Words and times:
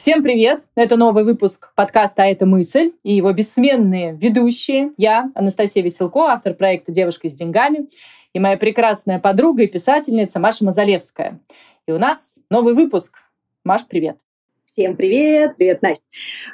Всем 0.00 0.22
привет! 0.22 0.64
Это 0.76 0.96
новый 0.96 1.24
выпуск 1.24 1.72
подкаста 1.74 2.22
«А 2.22 2.26
это 2.26 2.46
мысль» 2.46 2.92
и 3.02 3.14
его 3.14 3.30
бессменные 3.34 4.14
ведущие. 4.14 4.92
Я, 4.96 5.28
Анастасия 5.34 5.82
Веселко, 5.82 6.20
автор 6.20 6.54
проекта 6.54 6.90
«Девушка 6.90 7.28
с 7.28 7.34
деньгами», 7.34 7.86
и 8.32 8.38
моя 8.38 8.56
прекрасная 8.56 9.18
подруга 9.18 9.64
и 9.64 9.66
писательница 9.66 10.40
Маша 10.40 10.64
Мазалевская. 10.64 11.38
И 11.86 11.92
у 11.92 11.98
нас 11.98 12.38
новый 12.48 12.72
выпуск. 12.72 13.18
Маш, 13.62 13.86
привет! 13.86 14.16
Всем 14.72 14.96
привет! 14.96 15.56
Привет, 15.56 15.82
Настя! 15.82 16.06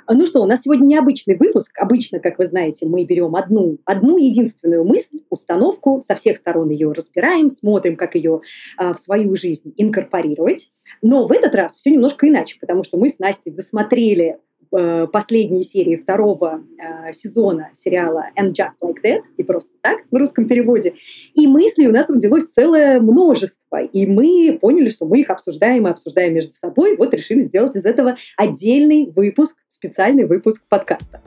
Ну 0.09 0.25
что, 0.25 0.41
у 0.41 0.46
нас 0.46 0.62
сегодня 0.62 0.87
необычный 0.87 1.37
выпуск. 1.37 1.77
Обычно, 1.79 2.19
как 2.19 2.39
вы 2.39 2.46
знаете, 2.46 2.87
мы 2.87 3.05
берем 3.05 3.37
одну, 3.37 3.77
одну 3.85 4.16
единственную 4.16 4.87
мысль, 4.87 5.19
установку, 5.29 6.01
со 6.01 6.15
всех 6.15 6.39
сторон 6.39 6.71
ее 6.71 6.93
разбираем, 6.93 7.51
смотрим, 7.51 7.95
как 7.95 8.15
ее 8.15 8.41
а, 8.79 8.95
в 8.95 9.01
свою 9.01 9.37
жизнь 9.37 9.74
инкорпорировать. 9.77 10.73
Но 11.02 11.27
в 11.27 11.33
этот 11.33 11.55
раз 11.55 11.77
все 11.77 11.91
немножко 11.91 12.27
иначе, 12.27 12.57
потому 12.59 12.84
что 12.84 12.97
мы 12.97 13.10
с 13.10 13.19
Настей 13.19 13.52
досмотрели 13.52 14.38
последней 14.70 15.65
серии 15.65 15.97
второго 15.97 16.62
э, 16.79 17.12
сезона 17.12 17.70
сериала 17.74 18.27
«And 18.38 18.52
Just 18.52 18.79
Like 18.83 19.02
That», 19.05 19.23
и 19.37 19.43
просто 19.43 19.73
так 19.80 20.01
в 20.11 20.16
русском 20.16 20.47
переводе. 20.47 20.95
И 21.34 21.47
мыслей 21.47 21.88
у 21.88 21.93
нас 21.93 22.09
родилось 22.09 22.47
целое 22.47 23.01
множество, 23.01 23.83
и 23.83 24.07
мы 24.07 24.59
поняли, 24.60 24.88
что 24.88 25.07
мы 25.07 25.21
их 25.21 25.30
обсуждаем 25.30 25.87
и 25.87 25.91
обсуждаем 25.91 26.34
между 26.34 26.52
собой, 26.52 26.97
вот 26.97 27.15
решили 27.15 27.43
сделать 27.43 27.77
из 27.77 27.84
этого 27.84 28.16
отдельный 28.37 29.12
выпуск, 29.15 29.57
специальный 29.69 30.27
выпуск 30.27 30.62
подкаста. 30.69 31.21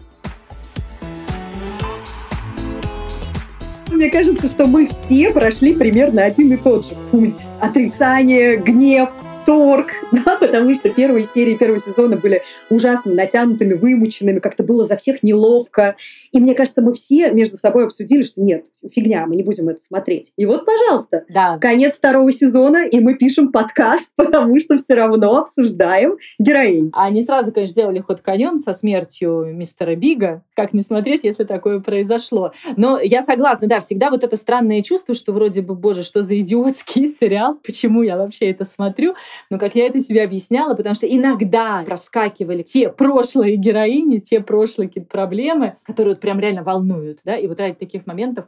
Мне 3.91 4.09
кажется, 4.09 4.47
что 4.47 4.65
мы 4.67 4.87
все 4.87 5.31
прошли 5.31 5.73
примерно 5.73 6.23
один 6.23 6.53
и 6.53 6.57
тот 6.57 6.85
же 6.85 6.95
путь. 7.11 7.41
Отрицание, 7.59 8.55
гнев, 8.55 9.09
торг, 9.49 9.87
да, 10.11 10.37
потому 10.39 10.75
что 10.75 10.91
первые 10.91 11.25
серии 11.25 11.55
первого 11.55 11.79
сезона 11.79 12.17
были 12.17 12.43
ужасно 12.69 13.13
натянутыми, 13.13 13.73
вымученными, 13.73 14.37
как-то 14.37 14.61
было 14.61 14.83
за 14.83 14.95
всех 14.95 15.23
неловко. 15.23 15.95
И 16.31 16.39
мне 16.39 16.53
кажется, 16.53 16.83
мы 16.83 16.93
все 16.93 17.31
между 17.31 17.57
собой 17.57 17.85
обсудили, 17.85 18.21
что 18.21 18.41
нет, 18.41 18.65
фигня, 18.91 19.25
мы 19.25 19.35
не 19.35 19.43
будем 19.43 19.69
это 19.69 19.81
смотреть. 19.81 20.33
И 20.37 20.45
вот, 20.45 20.65
пожалуйста, 20.65 21.25
да. 21.29 21.57
конец 21.57 21.95
второго 21.95 22.31
сезона, 22.31 22.87
и 22.87 22.99
мы 22.99 23.15
пишем 23.15 23.51
подкаст, 23.51 24.09
потому 24.15 24.59
что 24.59 24.77
все 24.77 24.95
равно 24.95 25.37
обсуждаем 25.37 26.17
героинь. 26.39 26.89
А 26.93 27.05
они 27.05 27.21
сразу, 27.21 27.51
конечно, 27.51 27.71
сделали 27.71 27.99
ход 27.99 28.21
конем 28.21 28.57
со 28.57 28.73
смертью 28.73 29.47
мистера 29.53 29.95
Бига. 29.95 30.43
Как 30.55 30.73
не 30.73 30.81
смотреть, 30.81 31.23
если 31.23 31.43
такое 31.43 31.79
произошло? 31.79 32.53
Но 32.77 32.99
я 32.99 33.21
согласна, 33.21 33.67
да, 33.67 33.79
всегда 33.79 34.09
вот 34.09 34.23
это 34.23 34.35
странное 34.35 34.81
чувство, 34.81 35.13
что 35.13 35.33
вроде 35.33 35.61
бы, 35.61 35.75
боже, 35.75 36.03
что 36.03 36.21
за 36.21 36.39
идиотский 36.39 37.05
сериал, 37.19 37.57
почему 37.63 38.03
я 38.03 38.17
вообще 38.17 38.51
это 38.51 38.65
смотрю? 38.65 39.15
Но 39.49 39.57
как 39.59 39.75
я 39.75 39.85
это 39.87 39.99
себе 39.99 40.23
объясняла, 40.23 40.73
потому 40.73 40.95
что 40.95 41.07
иногда 41.07 41.83
проскакивали 41.85 42.63
те 42.63 42.89
прошлые 42.89 43.55
героини, 43.55 44.19
те 44.19 44.39
прошлые 44.39 44.87
какие-то 44.87 45.09
проблемы, 45.09 45.75
которые 45.85 46.13
вот 46.13 46.21
прям 46.21 46.39
реально 46.39 46.63
волнуют, 46.63 47.19
да, 47.23 47.35
и 47.35 47.47
вот 47.47 47.59
ради 47.59 47.75
таких 47.75 48.05
моментов 48.05 48.45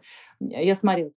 я 0.49 0.75
смотрела. 0.75 1.11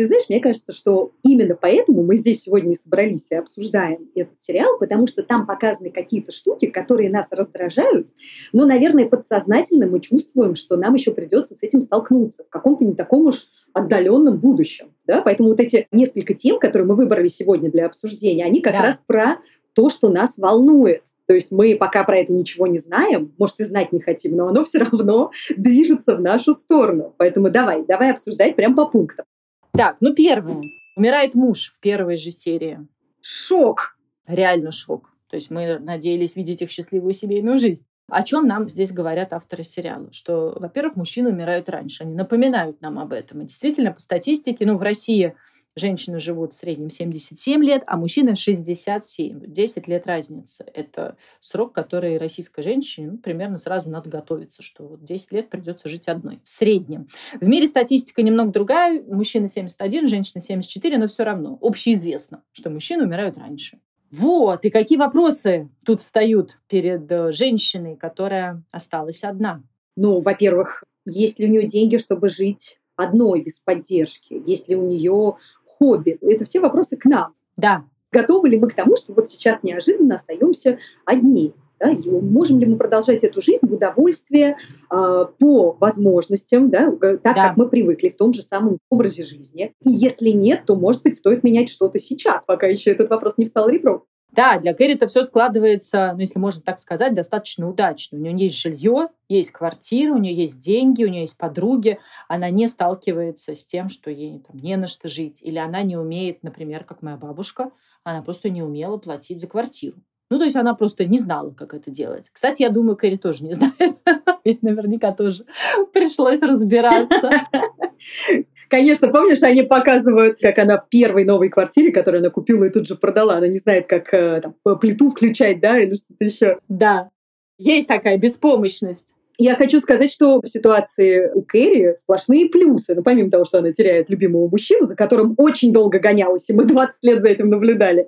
Ты 0.00 0.06
знаешь, 0.06 0.30
мне 0.30 0.40
кажется, 0.40 0.72
что 0.72 1.12
именно 1.22 1.54
поэтому 1.60 2.02
мы 2.02 2.16
здесь 2.16 2.44
сегодня 2.44 2.72
и 2.72 2.74
собрались 2.74 3.26
и 3.28 3.34
обсуждаем 3.34 4.08
этот 4.14 4.40
сериал, 4.40 4.78
потому 4.78 5.06
что 5.06 5.22
там 5.22 5.46
показаны 5.46 5.90
какие-то 5.90 6.32
штуки, 6.32 6.68
которые 6.68 7.10
нас 7.10 7.26
раздражают, 7.30 8.08
но, 8.54 8.64
наверное, 8.64 9.06
подсознательно 9.06 9.86
мы 9.86 10.00
чувствуем, 10.00 10.54
что 10.54 10.78
нам 10.78 10.94
еще 10.94 11.10
придется 11.10 11.54
с 11.54 11.62
этим 11.62 11.82
столкнуться 11.82 12.44
в 12.44 12.48
каком-то 12.48 12.82
не 12.82 12.94
таком 12.94 13.26
уж 13.26 13.48
отдаленном 13.74 14.38
будущем. 14.38 14.94
Да? 15.06 15.20
Поэтому 15.20 15.50
вот 15.50 15.60
эти 15.60 15.86
несколько 15.92 16.32
тем, 16.32 16.58
которые 16.58 16.88
мы 16.88 16.94
выбрали 16.94 17.28
сегодня 17.28 17.70
для 17.70 17.84
обсуждения, 17.84 18.46
они 18.46 18.62
как 18.62 18.72
да. 18.72 18.82
раз 18.82 19.02
про 19.06 19.36
то, 19.74 19.90
что 19.90 20.08
нас 20.08 20.38
волнует. 20.38 21.02
То 21.30 21.34
есть 21.34 21.52
мы 21.52 21.76
пока 21.76 22.02
про 22.02 22.18
это 22.18 22.32
ничего 22.32 22.66
не 22.66 22.80
знаем, 22.80 23.32
может, 23.38 23.60
и 23.60 23.64
знать 23.64 23.92
не 23.92 24.00
хотим, 24.00 24.34
но 24.36 24.48
оно 24.48 24.64
все 24.64 24.78
равно 24.78 25.30
движется 25.56 26.16
в 26.16 26.20
нашу 26.20 26.54
сторону. 26.54 27.14
Поэтому 27.18 27.50
давай, 27.50 27.84
давай 27.84 28.10
обсуждать 28.10 28.56
прям 28.56 28.74
по 28.74 28.84
пунктам. 28.86 29.24
Так, 29.70 29.98
ну 30.00 30.12
первое. 30.12 30.60
Умирает 30.96 31.36
муж 31.36 31.72
в 31.72 31.78
первой 31.78 32.16
же 32.16 32.32
серии. 32.32 32.84
Шок. 33.20 33.96
Реально 34.26 34.72
шок. 34.72 35.12
То 35.28 35.36
есть 35.36 35.52
мы 35.52 35.78
надеялись 35.78 36.34
видеть 36.34 36.62
их 36.62 36.70
счастливую 36.72 37.12
семейную 37.12 37.58
жизнь. 37.58 37.84
О 38.08 38.24
чем 38.24 38.48
нам 38.48 38.68
здесь 38.68 38.90
говорят 38.90 39.32
авторы 39.32 39.62
сериала? 39.62 40.08
Что, 40.10 40.56
во-первых, 40.58 40.96
мужчины 40.96 41.30
умирают 41.30 41.68
раньше. 41.68 42.02
Они 42.02 42.16
напоминают 42.16 42.80
нам 42.80 42.98
об 42.98 43.12
этом. 43.12 43.42
И 43.42 43.46
действительно, 43.46 43.92
по 43.92 44.00
статистике, 44.00 44.66
ну, 44.66 44.74
в 44.74 44.82
России 44.82 45.36
женщины 45.76 46.18
живут 46.18 46.52
в 46.52 46.56
среднем 46.56 46.90
77 46.90 47.64
лет, 47.64 47.82
а 47.86 47.96
мужчины 47.96 48.34
67. 48.34 49.40
10 49.46 49.88
лет 49.88 50.06
разницы. 50.06 50.64
Это 50.74 51.16
срок, 51.40 51.72
который 51.72 52.18
российской 52.18 52.62
женщине 52.62 53.12
ну, 53.12 53.18
примерно 53.18 53.56
сразу 53.56 53.88
надо 53.90 54.10
готовиться, 54.10 54.62
что 54.62 54.86
вот 54.86 55.04
10 55.04 55.32
лет 55.32 55.50
придется 55.50 55.88
жить 55.88 56.08
одной. 56.08 56.40
В 56.44 56.48
среднем. 56.48 57.08
В 57.40 57.48
мире 57.48 57.66
статистика 57.66 58.22
немного 58.22 58.52
другая. 58.52 59.02
Мужчина 59.02 59.48
71, 59.48 60.08
женщина 60.08 60.40
74, 60.40 60.98
но 60.98 61.06
все 61.06 61.24
равно 61.24 61.58
общеизвестно, 61.60 62.42
что 62.52 62.70
мужчины 62.70 63.04
умирают 63.04 63.38
раньше. 63.38 63.78
Вот, 64.10 64.64
и 64.64 64.70
какие 64.70 64.98
вопросы 64.98 65.68
тут 65.84 66.00
встают 66.00 66.58
перед 66.68 67.10
э, 67.12 67.30
женщиной, 67.30 67.94
которая 67.94 68.64
осталась 68.72 69.22
одна? 69.22 69.62
Ну, 69.96 70.20
во-первых, 70.20 70.82
есть 71.06 71.38
ли 71.38 71.46
у 71.46 71.48
нее 71.48 71.66
деньги, 71.66 71.96
чтобы 71.96 72.28
жить 72.28 72.80
одной 72.96 73.42
без 73.42 73.60
поддержки? 73.60 74.42
Есть 74.44 74.68
ли 74.68 74.74
у 74.74 74.86
нее 74.86 75.36
хобби? 75.80 76.18
Это 76.20 76.44
все 76.44 76.60
вопросы 76.60 76.96
к 76.96 77.04
нам. 77.04 77.34
Да. 77.56 77.84
Готовы 78.12 78.48
ли 78.48 78.58
мы 78.58 78.68
к 78.68 78.74
тому, 78.74 78.96
что 78.96 79.12
вот 79.12 79.28
сейчас 79.28 79.62
неожиданно 79.62 80.16
остаемся 80.16 80.78
одни? 81.04 81.54
Да, 81.78 81.92
можем 82.20 82.58
ли 82.58 82.66
мы 82.66 82.76
продолжать 82.76 83.24
эту 83.24 83.40
жизнь 83.40 83.66
в 83.66 83.72
удовольствие 83.72 84.56
э, 84.90 85.24
по 85.38 85.76
возможностям, 85.80 86.68
да, 86.68 86.90
так 86.90 87.22
да. 87.22 87.32
как 87.32 87.56
мы 87.56 87.70
привыкли 87.70 88.10
в 88.10 88.18
том 88.18 88.34
же 88.34 88.42
самом 88.42 88.78
образе 88.90 89.24
жизни. 89.24 89.72
И 89.82 89.90
если 89.90 90.28
нет, 90.28 90.64
то, 90.66 90.76
может 90.76 91.02
быть, 91.02 91.16
стоит 91.16 91.42
менять 91.42 91.70
что-то 91.70 91.98
сейчас, 91.98 92.44
пока 92.44 92.66
еще 92.66 92.90
этот 92.90 93.08
вопрос 93.08 93.38
не 93.38 93.46
встал 93.46 93.66
ребром. 93.70 94.02
Да, 94.32 94.58
для 94.58 94.74
Кэрри 94.74 94.94
это 94.94 95.06
все 95.06 95.22
складывается, 95.22 96.12
ну, 96.14 96.20
если 96.20 96.38
можно 96.38 96.62
так 96.62 96.78
сказать, 96.78 97.14
достаточно 97.14 97.68
удачно. 97.68 98.18
У 98.18 98.20
нее 98.20 98.46
есть 98.46 98.60
жилье, 98.60 99.08
есть 99.28 99.50
квартира, 99.50 100.12
у 100.12 100.18
нее 100.18 100.34
есть 100.34 100.60
деньги, 100.60 101.04
у 101.04 101.08
нее 101.08 101.22
есть 101.22 101.36
подруги. 101.36 101.98
Она 102.28 102.50
не 102.50 102.68
сталкивается 102.68 103.54
с 103.54 103.66
тем, 103.66 103.88
что 103.88 104.10
ей 104.10 104.40
там, 104.40 104.56
не 104.56 104.76
на 104.76 104.86
что 104.86 105.08
жить. 105.08 105.40
Или 105.42 105.58
она 105.58 105.82
не 105.82 105.96
умеет, 105.96 106.42
например, 106.42 106.84
как 106.84 107.02
моя 107.02 107.16
бабушка, 107.16 107.70
она 108.04 108.22
просто 108.22 108.50
не 108.50 108.62
умела 108.62 108.96
платить 108.98 109.40
за 109.40 109.48
квартиру. 109.48 109.96
Ну, 110.30 110.38
то 110.38 110.44
есть 110.44 110.56
она 110.56 110.74
просто 110.74 111.04
не 111.06 111.18
знала, 111.18 111.50
как 111.50 111.74
это 111.74 111.90
делать. 111.90 112.30
Кстати, 112.32 112.62
я 112.62 112.70
думаю, 112.70 112.96
Кэрри 112.96 113.16
тоже 113.16 113.44
не 113.44 113.52
знает. 113.54 113.98
Ведь 114.44 114.62
наверняка 114.62 115.12
тоже 115.12 115.44
пришлось 115.92 116.40
разбираться. 116.40 117.46
Конечно, 118.70 119.08
помнишь, 119.08 119.42
они 119.42 119.62
показывают, 119.62 120.38
как 120.40 120.56
она 120.58 120.78
в 120.78 120.88
первой 120.88 121.24
новой 121.24 121.48
квартире, 121.48 121.90
которую 121.90 122.20
она 122.20 122.30
купила 122.30 122.64
и 122.64 122.70
тут 122.70 122.86
же 122.86 122.94
продала, 122.94 123.34
она 123.34 123.48
не 123.48 123.58
знает, 123.58 123.88
как 123.88 124.14
э, 124.14 124.40
там, 124.40 124.78
плиту 124.78 125.10
включать, 125.10 125.60
да, 125.60 125.80
или 125.80 125.94
что-то 125.94 126.24
еще. 126.24 126.58
Да, 126.68 127.10
есть 127.58 127.88
такая 127.88 128.16
беспомощность. 128.16 129.08
Я 129.38 129.56
хочу 129.56 129.80
сказать, 129.80 130.12
что 130.12 130.40
в 130.40 130.46
ситуации 130.46 131.32
у 131.34 131.42
Кэрри 131.42 131.96
сплошные 131.96 132.48
плюсы. 132.48 132.94
Ну, 132.94 133.02
помимо 133.02 133.30
того, 133.30 133.44
что 133.44 133.58
она 133.58 133.72
теряет 133.72 134.08
любимого 134.08 134.48
мужчину, 134.48 134.84
за 134.84 134.94
которым 134.94 135.34
очень 135.36 135.72
долго 135.72 135.98
гонялась, 135.98 136.48
и 136.48 136.52
мы 136.52 136.64
20 136.64 137.02
лет 137.02 137.22
за 137.22 137.28
этим 137.28 137.48
наблюдали, 137.48 138.06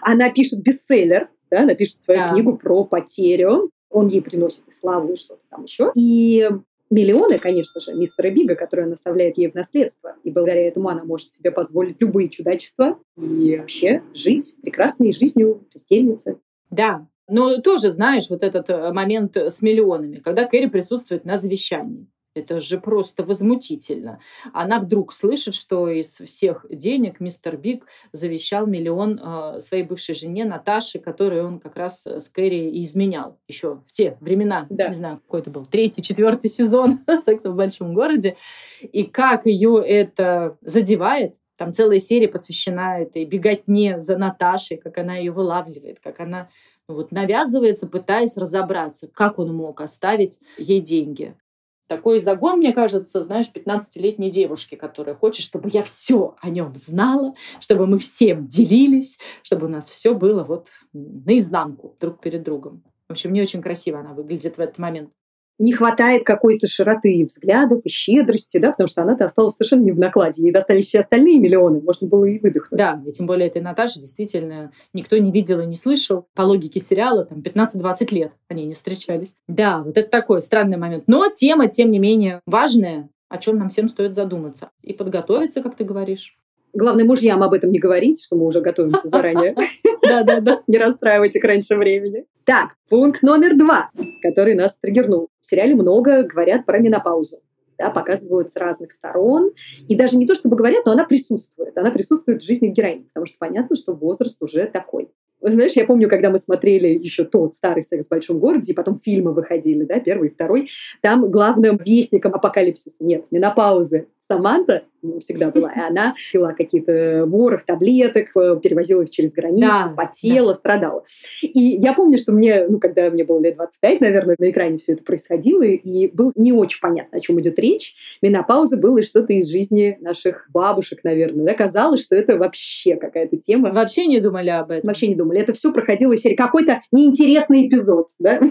она 0.00 0.30
пишет 0.30 0.62
бестселлер, 0.62 1.28
да, 1.50 1.62
она 1.62 1.74
пишет 1.74 2.00
свою 2.00 2.20
да. 2.20 2.32
книгу 2.32 2.56
про 2.56 2.84
потерю. 2.84 3.70
Он 3.90 4.06
ей 4.06 4.22
приносит 4.22 4.62
и 4.68 4.70
славу, 4.70 5.12
и 5.12 5.16
что-то 5.16 5.40
там 5.50 5.64
еще. 5.64 5.90
И 5.96 6.48
миллионы, 6.90 7.38
конечно 7.38 7.80
же, 7.80 7.94
мистера 7.94 8.30
Бига, 8.30 8.54
которые 8.54 8.86
он 8.86 8.92
оставляет 8.92 9.38
ей 9.38 9.50
в 9.50 9.54
наследство. 9.54 10.16
И 10.24 10.30
благодаря 10.30 10.66
этому 10.66 10.88
она 10.88 11.04
может 11.04 11.32
себе 11.32 11.50
позволить 11.50 12.00
любые 12.00 12.28
чудачества 12.28 12.98
и 13.16 13.56
вообще 13.56 14.02
жить 14.14 14.54
прекрасной 14.62 15.12
жизнью 15.12 15.66
бездельницы. 15.72 16.38
Да, 16.70 17.06
но 17.28 17.58
тоже 17.58 17.90
знаешь 17.90 18.28
вот 18.28 18.42
этот 18.42 18.68
э, 18.70 18.92
момент 18.92 19.36
с 19.36 19.62
миллионами, 19.62 20.18
когда 20.18 20.46
Кэрри 20.46 20.66
присутствует 20.66 21.24
на 21.24 21.36
завещании. 21.36 22.06
Это 22.34 22.58
же 22.58 22.80
просто 22.80 23.22
возмутительно. 23.22 24.18
Она 24.52 24.80
вдруг 24.80 25.12
слышит, 25.12 25.54
что 25.54 25.88
из 25.88 26.18
всех 26.18 26.66
денег 26.68 27.20
мистер 27.20 27.56
Биг 27.56 27.86
завещал 28.10 28.66
миллион 28.66 29.20
э, 29.22 29.60
своей 29.60 29.84
бывшей 29.84 30.16
жене 30.16 30.44
Наташе, 30.44 30.98
которую 30.98 31.46
он 31.46 31.60
как 31.60 31.76
раз 31.76 32.04
с 32.06 32.28
Кэрри 32.28 32.70
и 32.70 32.84
изменял 32.84 33.38
еще 33.46 33.82
в 33.86 33.92
те 33.92 34.16
времена. 34.20 34.66
Да. 34.68 34.88
Не 34.88 34.94
знаю, 34.94 35.18
какой 35.18 35.40
это 35.40 35.50
был, 35.50 35.64
третий, 35.64 36.02
четвертый 36.02 36.50
сезон 36.50 37.00
«Секса 37.20 37.50
в 37.50 37.54
большом 37.54 37.94
городе». 37.94 38.36
И 38.80 39.04
как 39.04 39.46
ее 39.46 39.82
это 39.86 40.56
задевает, 40.60 41.36
там 41.56 41.72
целая 41.72 42.00
серия 42.00 42.28
посвящена 42.28 43.00
этой 43.00 43.24
беготне 43.24 44.00
за 44.00 44.18
Наташей, 44.18 44.76
как 44.76 44.98
она 44.98 45.16
ее 45.16 45.30
вылавливает, 45.30 46.00
как 46.00 46.18
она 46.18 46.48
ну 46.88 46.96
вот 46.96 47.12
навязывается, 47.12 47.86
пытаясь 47.86 48.36
разобраться, 48.36 49.08
как 49.08 49.38
он 49.38 49.54
мог 49.54 49.80
оставить 49.80 50.40
ей 50.58 50.80
деньги. 50.80 51.36
Такой 51.86 52.18
загон, 52.18 52.58
мне 52.58 52.72
кажется, 52.72 53.22
знаешь, 53.22 53.50
15-летней 53.54 54.30
девушки, 54.30 54.74
которая 54.74 55.14
хочет, 55.14 55.44
чтобы 55.44 55.68
я 55.70 55.82
все 55.82 56.34
о 56.40 56.48
нем 56.48 56.72
знала, 56.74 57.34
чтобы 57.60 57.86
мы 57.86 57.98
всем 57.98 58.46
делились, 58.46 59.18
чтобы 59.42 59.66
у 59.66 59.68
нас 59.68 59.90
все 59.90 60.14
было 60.14 60.44
вот 60.44 60.68
наизнанку 60.92 61.96
друг 62.00 62.20
перед 62.20 62.42
другом. 62.42 62.82
В 63.08 63.12
общем, 63.12 63.34
не 63.34 63.42
очень 63.42 63.60
красиво 63.60 64.00
она 64.00 64.14
выглядит 64.14 64.56
в 64.56 64.60
этот 64.60 64.78
момент 64.78 65.10
не 65.58 65.72
хватает 65.72 66.24
какой-то 66.24 66.66
широты 66.66 67.26
взглядов 67.28 67.80
и 67.84 67.88
щедрости, 67.88 68.58
да, 68.58 68.72
потому 68.72 68.88
что 68.88 69.02
она-то 69.02 69.24
осталась 69.24 69.54
совершенно 69.54 69.82
не 69.82 69.92
в 69.92 69.98
накладе. 69.98 70.42
Ей 70.42 70.52
достались 70.52 70.86
все 70.86 71.00
остальные 71.00 71.38
миллионы, 71.38 71.80
можно 71.80 72.06
было 72.06 72.24
и 72.24 72.38
выдохнуть. 72.38 72.78
Да, 72.78 73.02
и 73.06 73.12
тем 73.12 73.26
более 73.26 73.48
этой 73.48 73.62
Наташи 73.62 74.00
действительно 74.00 74.72
никто 74.92 75.16
не 75.18 75.30
видел 75.30 75.60
и 75.60 75.66
не 75.66 75.76
слышал. 75.76 76.26
По 76.34 76.42
логике 76.42 76.80
сериала, 76.80 77.24
там, 77.24 77.40
15-20 77.40 78.14
лет 78.14 78.32
они 78.48 78.66
не 78.66 78.74
встречались. 78.74 79.34
Да, 79.48 79.82
вот 79.82 79.96
это 79.96 80.08
такой 80.08 80.40
странный 80.40 80.76
момент. 80.76 81.04
Но 81.06 81.28
тема, 81.28 81.68
тем 81.68 81.90
не 81.90 81.98
менее, 81.98 82.40
важная, 82.46 83.08
о 83.28 83.38
чем 83.38 83.58
нам 83.58 83.68
всем 83.68 83.88
стоит 83.88 84.14
задуматься. 84.14 84.70
И 84.82 84.92
подготовиться, 84.92 85.62
как 85.62 85.76
ты 85.76 85.84
говоришь. 85.84 86.36
Главное, 86.72 87.04
мужьям 87.04 87.42
об 87.42 87.52
этом 87.52 87.70
не 87.70 87.78
говорить, 87.78 88.24
что 88.24 88.36
мы 88.36 88.46
уже 88.46 88.60
готовимся 88.60 89.08
заранее. 89.08 89.54
Да-да-да. 90.02 90.62
Не 90.66 90.78
расстраивайте 90.78 91.38
их 91.38 91.44
раньше 91.44 91.76
времени. 91.76 92.26
Так, 92.44 92.76
пункт 92.90 93.22
номер 93.22 93.56
два, 93.56 93.90
который 94.22 94.54
нас 94.54 94.76
триггернул. 94.76 95.30
В 95.40 95.46
сериале 95.46 95.74
много 95.74 96.24
говорят 96.24 96.66
про 96.66 96.78
менопаузу. 96.78 97.40
Да, 97.78 97.90
показывают 97.90 98.50
с 98.50 98.56
разных 98.56 98.92
сторон. 98.92 99.52
И 99.88 99.96
даже 99.96 100.16
не 100.16 100.26
то, 100.26 100.34
чтобы 100.34 100.54
говорят, 100.54 100.84
но 100.84 100.92
она 100.92 101.04
присутствует. 101.04 101.76
Она 101.76 101.90
присутствует 101.90 102.42
в 102.42 102.46
жизни 102.46 102.68
героини, 102.68 103.04
потому 103.04 103.26
что 103.26 103.36
понятно, 103.38 103.76
что 103.76 103.94
возраст 103.94 104.36
уже 104.42 104.66
такой. 104.66 105.08
Знаешь, 105.40 105.72
я 105.72 105.84
помню, 105.84 106.08
когда 106.08 106.30
мы 106.30 106.38
смотрели 106.38 106.88
еще 106.88 107.24
тот 107.24 107.54
старый 107.54 107.82
секс 107.82 108.06
в 108.06 108.10
большом 108.10 108.38
городе, 108.38 108.72
и 108.72 108.74
потом 108.74 109.00
фильмы 109.02 109.32
выходили, 109.32 109.84
да, 109.84 109.98
первый 109.98 110.28
и 110.28 110.32
второй, 110.32 110.70
там 111.02 111.30
главным 111.30 111.78
вестником 111.84 112.34
апокалипсиса 112.34 113.04
нет, 113.04 113.26
менопаузы. 113.30 114.08
Саманта 114.26 114.84
всегда 115.20 115.50
была, 115.50 115.70
и 115.70 115.80
она 115.80 116.14
пила 116.32 116.52
какие-то 116.52 117.24
ворох 117.26 117.64
таблеток, 117.64 118.28
э, 118.36 118.58
перевозила 118.62 119.02
их 119.02 119.10
через 119.10 119.32
границу, 119.32 119.66
да, 119.66 119.94
потела, 119.96 120.48
да. 120.48 120.54
страдала. 120.54 121.04
И 121.42 121.60
я 121.60 121.92
помню, 121.94 122.18
что 122.18 122.32
мне, 122.32 122.66
ну, 122.68 122.78
когда 122.78 123.10
мне 123.10 123.24
было 123.24 123.40
лет 123.40 123.56
25, 123.56 124.00
наверное, 124.00 124.36
на 124.38 124.50
экране 124.50 124.78
все 124.78 124.92
это 124.92 125.02
происходило, 125.02 125.62
и 125.62 126.08
было 126.08 126.32
не 126.36 126.52
очень 126.52 126.80
понятно, 126.80 127.18
о 127.18 127.20
чем 127.20 127.40
идет 127.40 127.58
речь. 127.58 127.94
Менопауза 128.22 128.76
было 128.76 129.02
что-то 129.02 129.32
из 129.32 129.48
жизни 129.48 129.98
наших 130.00 130.48
бабушек, 130.52 131.00
наверное. 131.04 131.46
Да? 131.46 131.54
Казалось, 131.54 132.02
что 132.02 132.14
это 132.14 132.38
вообще 132.38 132.96
какая-то 132.96 133.36
тема. 133.36 133.72
Вообще 133.72 134.06
не 134.06 134.20
думали 134.20 134.50
об 134.50 134.70
этом. 134.70 134.88
Вообще 134.88 135.08
не 135.08 135.14
думали. 135.14 135.40
Это 135.40 135.52
все 135.52 135.72
проходило 135.72 136.12
из 136.12 136.20
серии 136.20 136.36
какой-то 136.36 136.82
неинтересный 136.92 137.68
эпизод. 137.68 138.08
Да? 138.18 138.40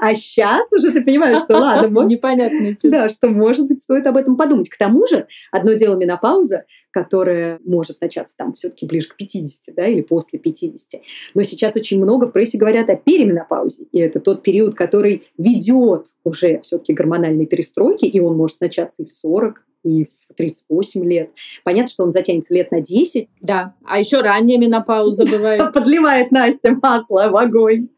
А 0.00 0.14
сейчас 0.14 0.72
уже 0.72 0.92
ты 0.92 1.02
понимаешь, 1.02 1.38
что 1.40 1.58
ладно. 1.58 2.04
Непонятный 2.04 2.72
эпизод. 2.72 2.90
Да, 2.90 3.08
что, 3.08 3.28
может 3.28 3.68
быть, 3.68 3.80
стоит 3.80 4.06
об 4.06 4.16
этом 4.16 4.36
подумать. 4.36 4.68
К 4.68 4.76
тому 4.76 5.06
же, 5.06 5.26
Одно 5.62 5.74
дело 5.74 5.94
менопауза, 5.94 6.64
которая 6.90 7.60
может 7.64 8.00
начаться 8.00 8.34
там 8.36 8.52
все-таки 8.54 8.84
ближе 8.84 9.06
к 9.06 9.16
50, 9.16 9.72
да, 9.76 9.86
или 9.86 10.00
после 10.00 10.40
50. 10.40 11.00
Но 11.34 11.44
сейчас 11.44 11.76
очень 11.76 12.02
много 12.02 12.26
в 12.26 12.32
прессе 12.32 12.58
говорят 12.58 12.90
о 12.90 12.96
переменопаузе. 12.96 13.84
И 13.92 14.00
это 14.00 14.18
тот 14.18 14.42
период, 14.42 14.74
который 14.74 15.28
ведет 15.38 16.06
уже 16.24 16.58
все-таки 16.62 16.92
гормональные 16.92 17.46
перестройки, 17.46 18.06
и 18.06 18.18
он 18.18 18.36
может 18.36 18.60
начаться 18.60 19.04
и 19.04 19.06
в 19.06 19.12
40, 19.12 19.64
и 19.84 20.04
в 20.04 20.34
38 20.36 21.04
лет. 21.04 21.30
Понятно, 21.62 21.90
что 21.90 22.02
он 22.02 22.10
затянется 22.10 22.52
лет 22.52 22.72
на 22.72 22.80
10. 22.80 23.28
Да, 23.40 23.74
а 23.84 24.00
еще 24.00 24.20
ранняя 24.20 24.58
менопауза 24.58 25.24
бывает. 25.24 25.72
Подливает 25.72 26.32
Настя 26.32 26.76
масло 26.82 27.28
в 27.30 27.36
огонь 27.36 27.88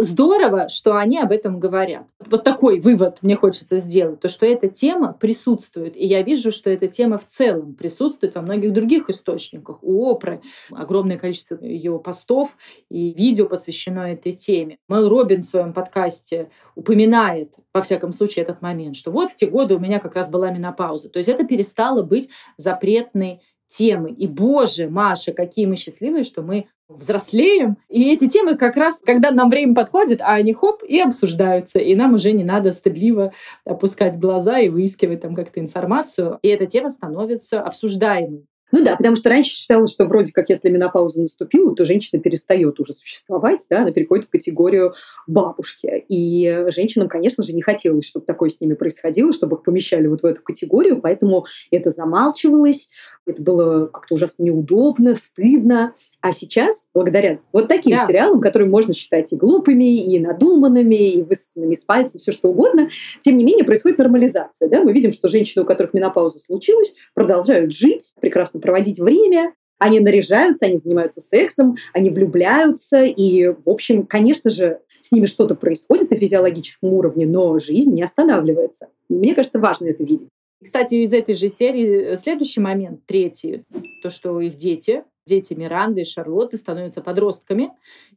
здорово, 0.00 0.68
что 0.68 0.96
они 0.96 1.18
об 1.18 1.32
этом 1.32 1.60
говорят. 1.60 2.06
Вот 2.18 2.44
такой 2.44 2.80
вывод 2.80 3.18
мне 3.22 3.36
хочется 3.36 3.76
сделать, 3.76 4.20
то 4.20 4.28
что 4.28 4.46
эта 4.46 4.68
тема 4.68 5.12
присутствует. 5.12 5.96
И 5.96 6.06
я 6.06 6.22
вижу, 6.22 6.52
что 6.52 6.70
эта 6.70 6.88
тема 6.88 7.18
в 7.18 7.26
целом 7.26 7.74
присутствует 7.74 8.34
во 8.34 8.42
многих 8.42 8.72
других 8.72 9.08
источниках. 9.10 9.78
У 9.82 10.06
Опры 10.06 10.40
огромное 10.70 11.18
количество 11.18 11.58
ее 11.60 11.98
постов 11.98 12.56
и 12.88 13.12
видео 13.12 13.46
посвящено 13.46 14.12
этой 14.12 14.32
теме. 14.32 14.78
Мэл 14.88 15.08
Робин 15.08 15.40
в 15.40 15.44
своем 15.44 15.72
подкасте 15.72 16.50
упоминает, 16.74 17.54
во 17.72 17.82
всяком 17.82 18.12
случае, 18.12 18.44
этот 18.44 18.62
момент, 18.62 18.96
что 18.96 19.10
вот 19.10 19.30
в 19.30 19.36
те 19.36 19.46
годы 19.46 19.76
у 19.76 19.78
меня 19.78 20.00
как 20.00 20.14
раз 20.14 20.30
была 20.30 20.50
менопауза. 20.50 21.10
То 21.10 21.18
есть 21.18 21.28
это 21.28 21.44
перестало 21.44 22.02
быть 22.02 22.28
запретной 22.56 23.42
темы. 23.70 24.10
И, 24.10 24.26
боже, 24.26 24.88
Маша, 24.90 25.32
какие 25.32 25.64
мы 25.64 25.76
счастливые, 25.76 26.24
что 26.24 26.42
мы 26.42 26.66
взрослеем. 26.88 27.78
И 27.88 28.12
эти 28.12 28.28
темы 28.28 28.56
как 28.56 28.76
раз, 28.76 29.00
когда 29.04 29.30
нам 29.30 29.48
время 29.48 29.74
подходит, 29.74 30.20
а 30.20 30.34
они 30.34 30.52
хоп, 30.52 30.82
и 30.82 31.00
обсуждаются. 31.00 31.78
И 31.78 31.94
нам 31.94 32.14
уже 32.14 32.32
не 32.32 32.44
надо 32.44 32.72
стыдливо 32.72 33.32
опускать 33.64 34.18
глаза 34.18 34.58
и 34.58 34.68
выискивать 34.68 35.20
там 35.20 35.34
как-то 35.34 35.60
информацию. 35.60 36.38
И 36.42 36.48
эта 36.48 36.66
тема 36.66 36.90
становится 36.90 37.62
обсуждаемой. 37.62 38.44
Ну 38.72 38.84
да, 38.84 38.96
потому 38.96 39.16
что 39.16 39.28
раньше 39.28 39.50
считалось, 39.50 39.92
что 39.92 40.06
вроде 40.06 40.32
как 40.32 40.48
если 40.48 40.68
менопауза 40.68 41.20
наступила, 41.20 41.74
то 41.74 41.84
женщина 41.84 42.20
перестает 42.20 42.78
уже 42.80 42.94
существовать, 42.94 43.66
да, 43.68 43.82
она 43.82 43.92
переходит 43.92 44.26
в 44.26 44.30
категорию 44.30 44.94
бабушки. 45.26 46.04
И 46.08 46.66
женщинам, 46.68 47.08
конечно 47.08 47.42
же, 47.42 47.52
не 47.52 47.62
хотелось, 47.62 48.06
чтобы 48.06 48.26
такое 48.26 48.50
с 48.50 48.60
ними 48.60 48.74
происходило, 48.74 49.32
чтобы 49.32 49.56
их 49.56 49.62
помещали 49.62 50.06
вот 50.06 50.22
в 50.22 50.26
эту 50.26 50.42
категорию, 50.42 51.00
поэтому 51.00 51.46
это 51.70 51.90
замалчивалось, 51.90 52.88
это 53.26 53.42
было 53.42 53.86
как-то 53.86 54.14
ужасно 54.14 54.42
неудобно, 54.42 55.14
стыдно. 55.14 55.94
А 56.20 56.32
сейчас, 56.32 56.88
благодаря 56.92 57.40
вот 57.52 57.68
таким 57.68 57.96
да. 57.96 58.06
сериалам, 58.06 58.40
которые 58.40 58.68
можно 58.68 58.92
считать 58.92 59.32
и 59.32 59.36
глупыми, 59.36 60.04
и 60.04 60.18
надуманными, 60.20 61.12
и 61.12 61.22
высосанными 61.22 61.74
с 61.74 61.84
пальца, 61.84 62.18
все 62.18 62.32
что 62.32 62.50
угодно, 62.50 62.90
тем 63.22 63.38
не 63.38 63.44
менее 63.44 63.64
происходит 63.64 63.98
нормализация. 63.98 64.68
Да? 64.68 64.82
Мы 64.82 64.92
видим, 64.92 65.12
что 65.12 65.28
женщины, 65.28 65.62
у 65.62 65.66
которых 65.66 65.94
менопауза 65.94 66.38
случилась, 66.38 66.94
продолжают 67.14 67.72
жить, 67.72 68.14
прекрасно 68.20 68.59
проводить 68.60 68.98
время, 68.98 69.54
они 69.78 69.98
наряжаются, 70.00 70.66
они 70.66 70.76
занимаются 70.76 71.20
сексом, 71.20 71.76
они 71.92 72.10
влюбляются, 72.10 73.02
и, 73.02 73.48
в 73.48 73.68
общем, 73.68 74.06
конечно 74.06 74.50
же, 74.50 74.80
с 75.00 75.10
ними 75.10 75.26
что-то 75.26 75.54
происходит 75.54 76.10
на 76.10 76.16
физиологическом 76.16 76.92
уровне, 76.92 77.26
но 77.26 77.58
жизнь 77.58 77.94
не 77.94 78.02
останавливается. 78.02 78.88
Мне 79.08 79.34
кажется, 79.34 79.58
важно 79.58 79.86
это 79.86 80.04
видеть. 80.04 80.28
Кстати, 80.62 80.96
из 80.96 81.14
этой 81.14 81.34
же 81.34 81.48
серии 81.48 82.12
э, 82.12 82.16
следующий 82.18 82.60
момент, 82.60 83.00
третий, 83.06 83.64
то, 84.02 84.10
что 84.10 84.40
их 84.40 84.56
дети, 84.56 85.04
дети 85.26 85.54
Миранды 85.54 86.02
и 86.02 86.04
Шарлотты 86.04 86.58
становятся 86.58 87.00
подростками, 87.00 87.70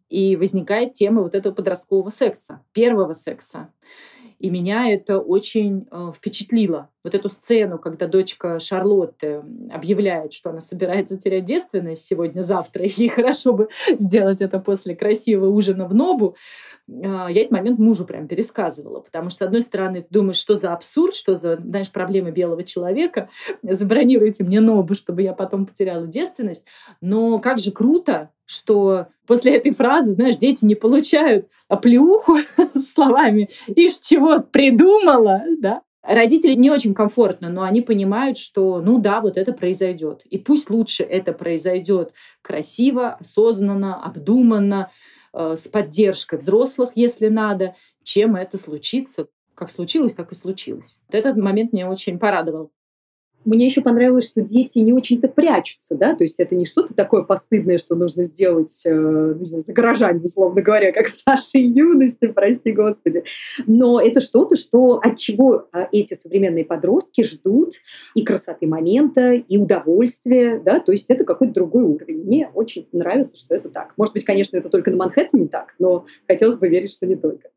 и 0.10 0.36
возникает 0.36 0.92
тема 0.92 1.22
вот 1.22 1.36
этого 1.36 1.54
подросткового 1.54 2.10
секса, 2.10 2.62
первого 2.74 3.14
секса. 3.14 3.70
И 4.40 4.50
меня 4.50 4.92
это 4.92 5.20
очень 5.20 5.88
э, 5.90 6.12
впечатлило. 6.14 6.90
Вот 7.04 7.16
эту 7.16 7.30
сцену, 7.30 7.78
когда 7.80 8.08
дочка 8.08 8.60
Шарлотты 8.60 9.42
объявляет, 9.72 10.34
что 10.34 10.52
она 10.52 10.62
собирается 10.62 11.18
терять 11.18 11.46
девственность 11.46 12.06
сегодня-завтра, 12.06 12.86
и 12.86 12.92
ей 12.96 13.10
хорошо 13.10 13.54
бы 13.54 13.70
сделать 13.98 14.42
это 14.42 14.60
после 14.60 14.96
красивого 14.96 15.50
ужина 15.50 15.86
в 15.86 15.94
Нобу, 15.94 16.36
а, 16.90 17.28
я 17.30 17.42
этот 17.42 17.52
момент 17.52 17.80
мужу 17.80 18.06
прям 18.06 18.28
пересказывала, 18.28 19.00
потому 19.00 19.30
что, 19.30 19.40
с 19.40 19.42
одной 19.48 19.62
стороны, 19.62 20.06
думаешь, 20.10 20.38
что 20.38 20.56
за 20.56 20.74
абсурд, 20.74 21.16
что 21.16 21.36
за, 21.36 21.58
знаешь, 21.58 21.92
проблемы 21.92 22.32
белого 22.32 22.64
человека, 22.64 23.30
забронируйте 23.64 24.44
мне 24.44 24.60
нобу, 24.60 24.96
чтобы 24.96 25.22
я 25.22 25.34
потом 25.34 25.66
потеряла 25.66 26.08
девственность, 26.08 26.66
но 27.02 27.40
как 27.40 27.60
же 27.60 27.72
круто, 27.72 28.32
что 28.46 29.08
после 29.26 29.56
этой 29.56 29.72
фразы, 29.72 30.12
знаешь, 30.12 30.36
дети 30.36 30.66
не 30.66 30.76
получают 30.76 31.48
оплеуху 31.68 32.38
словами 32.76 33.50
«Ишь, 33.68 34.00
чего 34.00 34.40
придумала!» 34.40 35.44
да? 35.60 35.82
Родители 36.04 36.54
не 36.54 36.70
очень 36.70 36.94
комфортно, 36.94 37.50
но 37.50 37.64
они 37.64 37.82
понимают, 37.82 38.38
что, 38.38 38.82
ну 38.82 39.00
да, 39.00 39.22
вот 39.22 39.38
это 39.38 39.54
произойдет. 39.54 40.22
И 40.26 40.38
пусть 40.38 40.70
лучше 40.70 41.04
это 41.04 41.34
произойдет 41.34 42.14
красиво, 42.42 43.14
осознанно, 43.20 44.04
обдуманно, 44.04 44.90
Э, 45.34 45.56
с 45.56 45.68
поддержкой 45.68 46.38
взрослых, 46.40 46.92
если 46.96 47.28
надо, 47.28 47.76
чем 48.04 48.36
это 48.36 48.58
случится. 48.58 49.28
Как 49.56 49.72
случилось, 49.72 50.16
так 50.16 50.32
и 50.32 50.36
случилось. 50.36 51.00
Этот 51.10 51.38
момент 51.38 51.74
меня 51.74 51.90
очень 51.90 52.20
порадовал. 52.20 52.72
Мне 53.46 53.66
еще 53.66 53.82
понравилось, 53.82 54.30
что 54.30 54.42
дети 54.42 54.80
не 54.80 54.94
очень-то 54.94 55.28
прячутся, 55.28 55.96
да, 55.96 56.16
то 56.16 56.24
есть 56.24 56.40
это 56.40 56.56
не 56.56 56.66
что-то 56.66 56.94
такое 56.94 57.24
постыдное, 57.24 57.78
что 57.78 57.96
нужно 57.96 58.24
сделать, 58.24 58.82
э, 58.86 59.36
не 59.40 59.48
знаю, 59.48 59.64
за 59.64 59.74
гаражами, 59.74 60.20
условно 60.20 60.62
говоря, 60.62 60.92
как 60.92 61.08
в 61.08 61.26
нашей 61.26 61.62
юности, 61.62 62.28
прости 62.28 62.72
господи. 62.72 63.24
Но 63.68 64.00
это 64.00 64.22
что-то, 64.22 64.56
что 64.56 65.00
от 65.04 65.18
чего 65.18 65.68
а, 65.72 65.88
эти 65.92 66.14
современные 66.14 66.66
подростки 66.66 67.24
ждут 67.24 67.74
и 68.16 68.24
красоты 68.24 68.68
момента, 68.68 69.34
и 69.34 69.58
удовольствия, 69.58 70.62
да, 70.64 70.80
то 70.80 70.92
есть 70.92 71.10
это 71.10 71.26
какой-то 71.26 71.54
другой 71.54 71.84
уровень. 71.84 72.24
Мне 72.24 72.50
очень 72.54 72.88
нравится, 72.92 73.38
что 73.38 73.56
это 73.56 73.70
так. 73.70 73.94
Может 73.98 74.14
быть, 74.14 74.24
конечно, 74.24 74.58
это 74.58 74.70
только 74.70 74.92
на 74.92 74.98
Манхэттене 74.98 75.48
так, 75.48 75.76
но 75.80 76.06
хотелось 76.28 76.58
бы 76.58 76.68
верить, 76.68 76.94
что 76.94 77.06
не 77.06 77.16
только. 77.16 77.50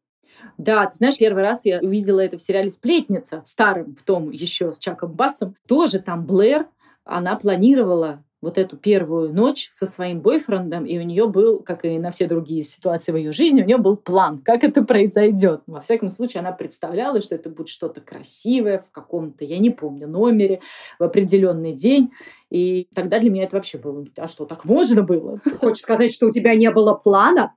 Да, 0.58 0.86
ты 0.86 0.96
знаешь, 0.96 1.18
первый 1.18 1.42
раз 1.42 1.64
я 1.64 1.80
увидела 1.80 2.20
это 2.20 2.36
в 2.36 2.42
сериале 2.42 2.70
«Сплетница», 2.70 3.42
в 3.42 3.48
старом, 3.48 3.96
в 3.96 4.02
том 4.02 4.30
еще 4.30 4.72
с 4.72 4.78
Чаком 4.78 5.12
Бассом. 5.12 5.56
Тоже 5.68 6.00
там 6.00 6.24
Блэр, 6.24 6.66
она 7.04 7.36
планировала 7.36 8.22
вот 8.42 8.58
эту 8.58 8.76
первую 8.76 9.32
ночь 9.32 9.68
со 9.72 9.86
своим 9.86 10.20
бойфрендом, 10.20 10.84
и 10.84 10.98
у 10.98 11.02
нее 11.02 11.26
был, 11.26 11.58
как 11.60 11.84
и 11.84 11.98
на 11.98 12.10
все 12.10 12.26
другие 12.26 12.62
ситуации 12.62 13.10
в 13.10 13.16
ее 13.16 13.32
жизни, 13.32 13.62
у 13.62 13.64
нее 13.64 13.78
был 13.78 13.96
план, 13.96 14.38
как 14.38 14.62
это 14.62 14.84
произойдет. 14.84 15.62
Во 15.66 15.80
всяком 15.80 16.10
случае, 16.10 16.40
она 16.40 16.52
представляла, 16.52 17.20
что 17.20 17.34
это 17.34 17.48
будет 17.48 17.68
что-то 17.68 18.00
красивое 18.00 18.84
в 18.88 18.92
каком-то, 18.92 19.44
я 19.44 19.58
не 19.58 19.70
помню, 19.70 20.06
номере 20.06 20.60
в 20.98 21.02
определенный 21.02 21.72
день. 21.72 22.12
И 22.50 22.86
тогда 22.94 23.18
для 23.18 23.30
меня 23.30 23.44
это 23.44 23.56
вообще 23.56 23.78
было, 23.78 24.06
а 24.16 24.28
что, 24.28 24.44
так 24.44 24.64
можно 24.64 25.02
было? 25.02 25.40
Хочешь 25.58 25.82
сказать, 25.82 26.12
что 26.12 26.26
у 26.26 26.30
тебя 26.30 26.54
не 26.54 26.70
было 26.70 26.94
плана? 26.94 27.54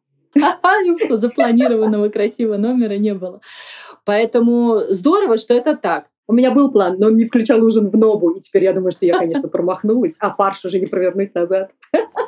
Запланированного 1.10 2.10
красивого 2.10 2.58
номера 2.58 2.98
не 2.98 3.14
было. 3.14 3.42
Поэтому 4.06 4.82
здорово, 4.90 5.38
что 5.38 5.54
это 5.54 5.76
так. 5.76 6.10
У 6.30 6.34
меня 6.34 6.52
был 6.52 6.72
план, 6.72 6.98
но 7.00 7.08
он 7.08 7.16
не 7.16 7.26
включал 7.26 7.66
ужин 7.66 7.90
в 7.90 7.98
нобу. 7.98 8.30
И 8.30 8.40
теперь 8.40 8.66
я 8.66 8.74
думаю, 8.74 8.92
что 8.92 9.04
я, 9.04 9.18
конечно, 9.18 9.50
промахнулась, 9.50 10.16
а 10.20 10.32
фарш 10.32 10.64
уже 10.64 10.80
не 10.80 10.86
провернуть 10.86 11.34
назад. 11.34 11.72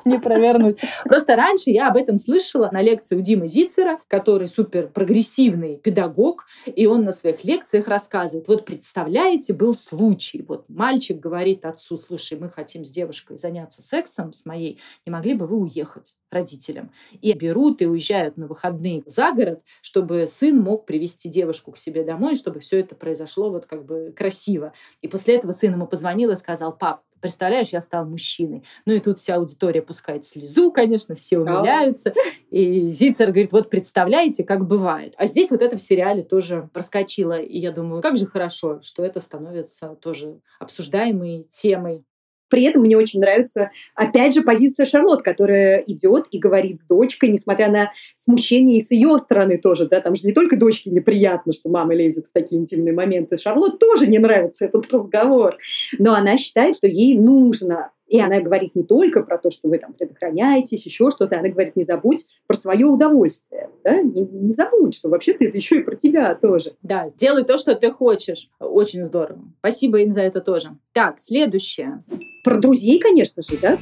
Не 0.05 0.17
провернуть. 0.17 0.79
Просто 1.03 1.36
раньше 1.36 1.70
я 1.70 1.89
об 1.89 1.98
этом 1.98 2.17
слышала 2.17 2.72
на 2.72 2.81
лекции 2.81 3.15
у 3.15 3.22
Димы 3.22 3.48
Зицера, 3.48 4.00
который 4.08 4.48
супер 4.48 4.88
прогрессивный 4.88 5.77
педагог, 5.77 6.46
и 6.65 6.88
он 6.88 7.03
на 7.03 7.12
своих 7.12 7.43
лекциях 7.43 7.88
рассказывает. 7.88 8.48
Вот 8.48 8.65
представляете, 8.65 9.53
был 9.53 9.75
случай. 9.75 10.43
Вот 10.48 10.65
мальчик 10.67 11.20
говорит 11.20 11.63
отцу, 11.67 11.98
слушай, 11.98 12.39
мы 12.39 12.50
хотим 12.50 12.84
с 12.84 12.89
девушкой 12.89 13.38
заняться 13.38 13.84
сексом, 13.84 14.34
с 14.34 14.46
моей, 14.46 14.79
не 15.05 15.12
могли 15.12 15.36
бы 15.36 15.46
вы 15.46 15.58
уехать 15.58 16.15
родителям? 16.31 16.89
И 17.22 17.31
берут 17.34 17.84
и 17.84 17.86
уезжают 17.86 18.38
на 18.38 18.48
выходные 18.48 19.03
за 19.05 19.31
город, 19.34 19.62
чтобы 19.84 20.25
сын 20.25 20.58
мог 20.58 20.88
привести 20.88 21.29
девушку 21.29 21.74
к 21.74 21.77
себе 21.77 22.03
домой, 22.03 22.34
чтобы 22.34 22.62
все 22.62 22.79
это 22.79 22.96
произошло 22.96 23.51
вот 23.51 23.67
как 23.67 23.86
бы 23.86 23.90
бы 23.91 24.13
красиво. 24.15 24.74
И 25.01 25.07
после 25.07 25.36
этого 25.36 25.51
сын 25.51 25.74
ему 25.74 25.86
позвонил 25.86 26.31
и 26.31 26.36
сказал, 26.36 26.75
пап, 26.75 27.01
представляешь, 27.19 27.69
я 27.69 27.81
стал 27.81 28.05
мужчиной. 28.05 28.63
Ну 28.86 28.93
и 28.93 29.00
тут 29.00 29.19
вся 29.19 29.36
аудитория 29.36 29.81
пускает 29.81 30.25
слезу, 30.25 30.71
конечно, 30.71 31.15
все 31.15 31.39
умиляются. 31.39 32.13
И 32.50 32.91
Зицер 32.91 33.27
говорит, 33.27 33.51
вот 33.51 33.69
представляете, 33.69 34.43
как 34.43 34.65
бывает. 34.65 35.13
А 35.17 35.25
здесь 35.25 35.51
вот 35.51 35.62
это 35.62 35.77
в 35.77 35.81
сериале 35.81 36.24
тоже 36.24 36.69
проскочило. 36.74 37.39
И 37.39 37.60
я 37.60 37.71
думаю, 37.71 38.01
как 38.01 38.17
же 38.17 38.25
хорошо, 38.25 38.81
что 38.81 39.05
это 39.05 39.19
становится 39.19 39.95
тоже 40.01 40.39
обсуждаемой 40.60 41.48
темой 41.50 42.03
при 42.51 42.63
этом 42.63 42.84
мне 42.84 42.98
очень 42.98 43.22
нравится, 43.22 43.72
опять 43.96 44.36
же, 44.36 44.41
позиция 44.41 44.86
Шарлот, 44.86 45.24
которая 45.24 45.79
идет 45.88 46.27
и 46.31 46.38
говорит 46.38 46.79
с 46.79 46.86
дочкой, 46.86 47.29
несмотря 47.29 47.72
на 47.72 47.91
смущение 48.13 48.77
и 48.77 48.81
с 48.81 48.91
ее 48.91 49.17
стороны 49.17 49.58
тоже, 49.58 49.88
да, 49.88 50.01
там 50.01 50.15
же 50.15 50.27
не 50.27 50.34
только 50.34 50.58
дочке 50.58 50.91
неприятно, 50.91 51.53
что 51.53 51.70
мама 51.70 51.96
лезет 51.96 52.25
в 52.27 52.34
такие 52.34 52.62
интимные 52.62 52.93
моменты, 52.93 53.38
Шарлот 53.38 53.79
тоже 53.79 54.05
не 54.05 54.20
нравится 54.20 54.65
этот 54.65 54.91
разговор, 54.93 55.58
но 55.98 56.13
она 56.13 56.38
считает, 56.38 56.75
что 56.75 56.88
ей 56.88 57.17
нужно 57.17 57.91
и 58.12 58.20
она 58.20 58.41
говорит 58.41 58.75
не 58.75 58.84
только 58.84 59.24
про 59.24 59.38
то, 59.38 59.51
что 59.51 59.70
вы 59.70 59.77
там 59.77 59.94
предохраняетесь, 59.94 60.86
еще 60.86 61.10
что-то, 61.12 61.39
она 61.39 61.48
говорит, 61.48 61.77
не 61.77 61.86
забудь 61.86 62.25
про 62.46 62.58
свое 62.58 62.86
удовольствие. 62.86 63.70
Да? 63.86 64.01
Не, 64.01 64.25
не 64.25 64.51
забудь, 64.51 64.94
что 64.94 65.08
вообще-то 65.08 65.46
это 65.46 65.56
еще 65.56 65.77
и 65.80 65.84
про 65.84 65.96
тебя 65.96 66.36
тоже. 66.36 66.74
Да, 66.84 67.10
делай 67.15 67.46
то, 67.46 67.58
что 67.58 67.74
ты 67.74 67.89
хочешь. 67.89 68.50
Очень 68.60 69.06
здорово. 69.06 69.39
Спасибо 69.60 70.01
им 70.01 70.12
за 70.12 70.22
это 70.22 70.41
тоже. 70.41 70.72
Так, 70.91 71.20
следующее. 71.20 72.03
Про 72.44 72.58
друзей, 72.58 73.00
конечно 73.00 73.41
же, 73.41 73.58
да? 73.62 73.77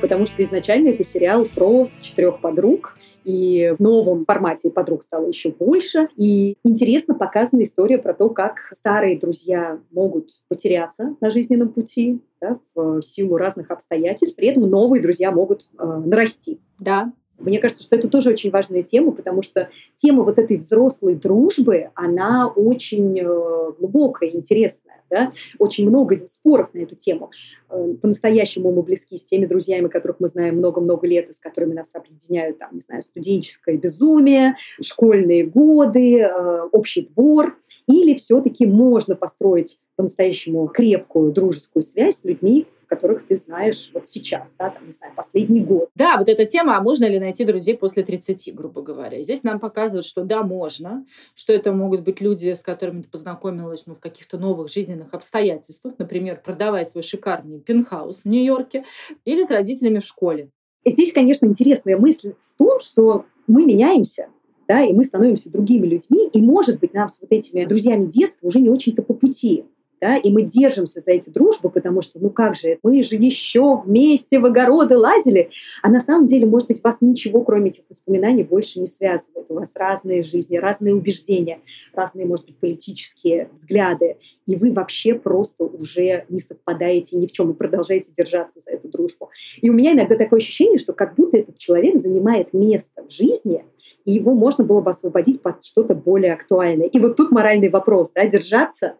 Потому 0.00 0.26
что 0.26 0.40
изначально 0.44 0.90
это 0.90 1.02
сериал 1.02 1.44
про 1.44 1.88
четырех 2.00 2.40
подруг, 2.40 2.96
и 3.28 3.74
в 3.76 3.82
новом 3.82 4.24
формате 4.24 4.70
подруг 4.70 5.02
стало 5.02 5.26
еще 5.26 5.50
больше. 5.50 6.08
И 6.16 6.56
интересно 6.64 7.14
показана 7.14 7.62
история 7.62 7.98
про 7.98 8.14
то, 8.14 8.30
как 8.30 8.70
старые 8.72 9.18
друзья 9.18 9.78
могут 9.90 10.30
потеряться 10.48 11.14
на 11.20 11.28
жизненном 11.28 11.68
пути 11.68 12.22
да, 12.40 12.58
в 12.74 13.02
силу 13.02 13.36
разных 13.36 13.70
обстоятельств, 13.70 14.36
при 14.36 14.48
этом 14.48 14.62
новые 14.62 15.02
друзья 15.02 15.30
могут 15.30 15.68
э, 15.78 15.84
нарасти. 15.84 16.58
Да, 16.78 17.12
мне 17.38 17.58
кажется, 17.58 17.84
что 17.84 17.96
это 17.96 18.08
тоже 18.08 18.30
очень 18.30 18.50
важная 18.50 18.82
тема, 18.82 19.12
потому 19.12 19.42
что 19.42 19.68
тема 19.96 20.24
вот 20.24 20.38
этой 20.38 20.56
взрослой 20.56 21.14
дружбы, 21.14 21.90
она 21.94 22.48
очень 22.48 23.20
э, 23.20 23.72
глубокая, 23.78 24.30
интересная. 24.30 24.97
Да? 25.10 25.32
Очень 25.58 25.88
много 25.88 26.26
споров 26.26 26.74
на 26.74 26.80
эту 26.80 26.94
тему. 26.94 27.30
Э, 27.70 27.94
по-настоящему 28.00 28.72
мы 28.72 28.82
близки 28.82 29.16
с 29.16 29.24
теми 29.24 29.46
друзьями, 29.46 29.88
которых 29.88 30.20
мы 30.20 30.28
знаем 30.28 30.56
много-много 30.56 31.06
лет, 31.06 31.28
и 31.28 31.32
с 31.32 31.38
которыми 31.38 31.74
нас 31.74 31.94
объединяют, 31.94 32.58
там, 32.58 32.70
не 32.72 32.80
знаю, 32.80 33.02
студенческое 33.02 33.76
безумие, 33.76 34.56
школьные 34.82 35.46
годы, 35.46 36.20
э, 36.20 36.62
общий 36.72 37.02
двор. 37.02 37.58
Или 37.86 38.14
все-таки 38.14 38.66
можно 38.66 39.16
построить 39.16 39.80
по-настоящему 39.96 40.68
крепкую 40.68 41.32
дружескую 41.32 41.82
связь 41.82 42.20
с 42.20 42.24
людьми, 42.24 42.66
которых 42.88 43.26
ты 43.26 43.36
знаешь 43.36 43.90
вот 43.94 44.08
сейчас, 44.08 44.54
да, 44.58 44.70
там, 44.70 44.86
не 44.86 44.92
знаю, 44.92 45.12
последний 45.14 45.60
год. 45.60 45.90
Да, 45.94 46.16
вот 46.16 46.28
эта 46.28 46.46
тема, 46.46 46.76
а 46.76 46.80
можно 46.80 47.04
ли 47.04 47.20
найти 47.20 47.44
друзей 47.44 47.76
после 47.76 48.02
30, 48.02 48.54
грубо 48.54 48.82
говоря. 48.82 49.22
Здесь 49.22 49.44
нам 49.44 49.60
показывают, 49.60 50.06
что 50.06 50.24
да, 50.24 50.42
можно, 50.42 51.06
что 51.34 51.52
это 51.52 51.72
могут 51.72 52.00
быть 52.00 52.20
люди, 52.20 52.52
с 52.52 52.62
которыми 52.62 53.02
ты 53.02 53.08
познакомилась 53.08 53.84
ну, 53.86 53.94
в 53.94 54.00
каких-то 54.00 54.38
новых 54.38 54.72
жизненных 54.72 55.12
обстоятельствах, 55.12 55.94
например, 55.98 56.40
продавая 56.44 56.84
свой 56.84 57.02
шикарный 57.02 57.60
пентхаус 57.60 58.22
в 58.22 58.24
Нью-Йорке, 58.26 58.84
или 59.24 59.42
с 59.42 59.50
родителями 59.50 59.98
в 59.98 60.06
школе. 60.06 60.50
И 60.84 60.90
здесь, 60.90 61.12
конечно, 61.12 61.46
интересная 61.46 61.98
мысль 61.98 62.34
в 62.46 62.56
том, 62.56 62.80
что 62.80 63.26
мы 63.46 63.66
меняемся, 63.66 64.28
да, 64.66 64.82
и 64.82 64.92
мы 64.92 65.04
становимся 65.04 65.50
другими 65.50 65.86
людьми, 65.86 66.28
и, 66.32 66.40
может 66.40 66.80
быть, 66.80 66.94
нам 66.94 67.08
с 67.08 67.20
вот 67.20 67.32
этими 67.32 67.64
друзьями 67.64 68.06
детства 68.06 68.46
уже 68.46 68.60
не 68.60 68.70
очень-то 68.70 69.02
по 69.02 69.14
пути 69.14 69.64
да, 70.00 70.16
и 70.16 70.30
мы 70.30 70.42
держимся 70.42 71.00
за 71.00 71.12
эти 71.12 71.30
дружбы, 71.30 71.70
потому 71.70 72.02
что, 72.02 72.18
ну 72.18 72.30
как 72.30 72.54
же, 72.54 72.78
мы 72.82 73.02
же 73.02 73.16
еще 73.16 73.76
вместе 73.76 74.38
в 74.38 74.46
огороды 74.46 74.96
лазили, 74.96 75.50
а 75.82 75.88
на 75.88 76.00
самом 76.00 76.26
деле, 76.26 76.46
может 76.46 76.68
быть, 76.68 76.82
вас 76.82 76.98
ничего, 77.00 77.42
кроме 77.42 77.70
этих 77.70 77.84
воспоминаний, 77.88 78.42
больше 78.42 78.80
не 78.80 78.86
связывает. 78.86 79.46
У 79.50 79.54
вас 79.54 79.72
разные 79.74 80.22
жизни, 80.22 80.56
разные 80.56 80.94
убеждения, 80.94 81.60
разные, 81.92 82.26
может 82.26 82.46
быть, 82.46 82.56
политические 82.56 83.50
взгляды, 83.52 84.16
и 84.46 84.56
вы 84.56 84.72
вообще 84.72 85.14
просто 85.14 85.64
уже 85.64 86.24
не 86.28 86.40
совпадаете 86.40 87.16
ни 87.16 87.26
в 87.26 87.32
чем 87.32 87.50
и 87.50 87.54
продолжаете 87.54 88.10
держаться 88.16 88.60
за 88.60 88.70
эту 88.70 88.88
дружбу. 88.88 89.30
И 89.60 89.68
у 89.70 89.72
меня 89.72 89.92
иногда 89.92 90.16
такое 90.16 90.38
ощущение, 90.38 90.78
что 90.78 90.92
как 90.92 91.14
будто 91.16 91.36
этот 91.36 91.58
человек 91.58 91.98
занимает 91.98 92.52
место 92.52 93.04
в 93.04 93.10
жизни, 93.10 93.64
и 94.04 94.12
его 94.12 94.32
можно 94.32 94.64
было 94.64 94.80
бы 94.80 94.90
освободить 94.90 95.42
под 95.42 95.62
что-то 95.62 95.94
более 95.94 96.32
актуальное. 96.32 96.86
И 96.86 96.98
вот 96.98 97.16
тут 97.16 97.30
моральный 97.30 97.68
вопрос, 97.68 98.10
да, 98.14 98.26
держаться 98.26 98.96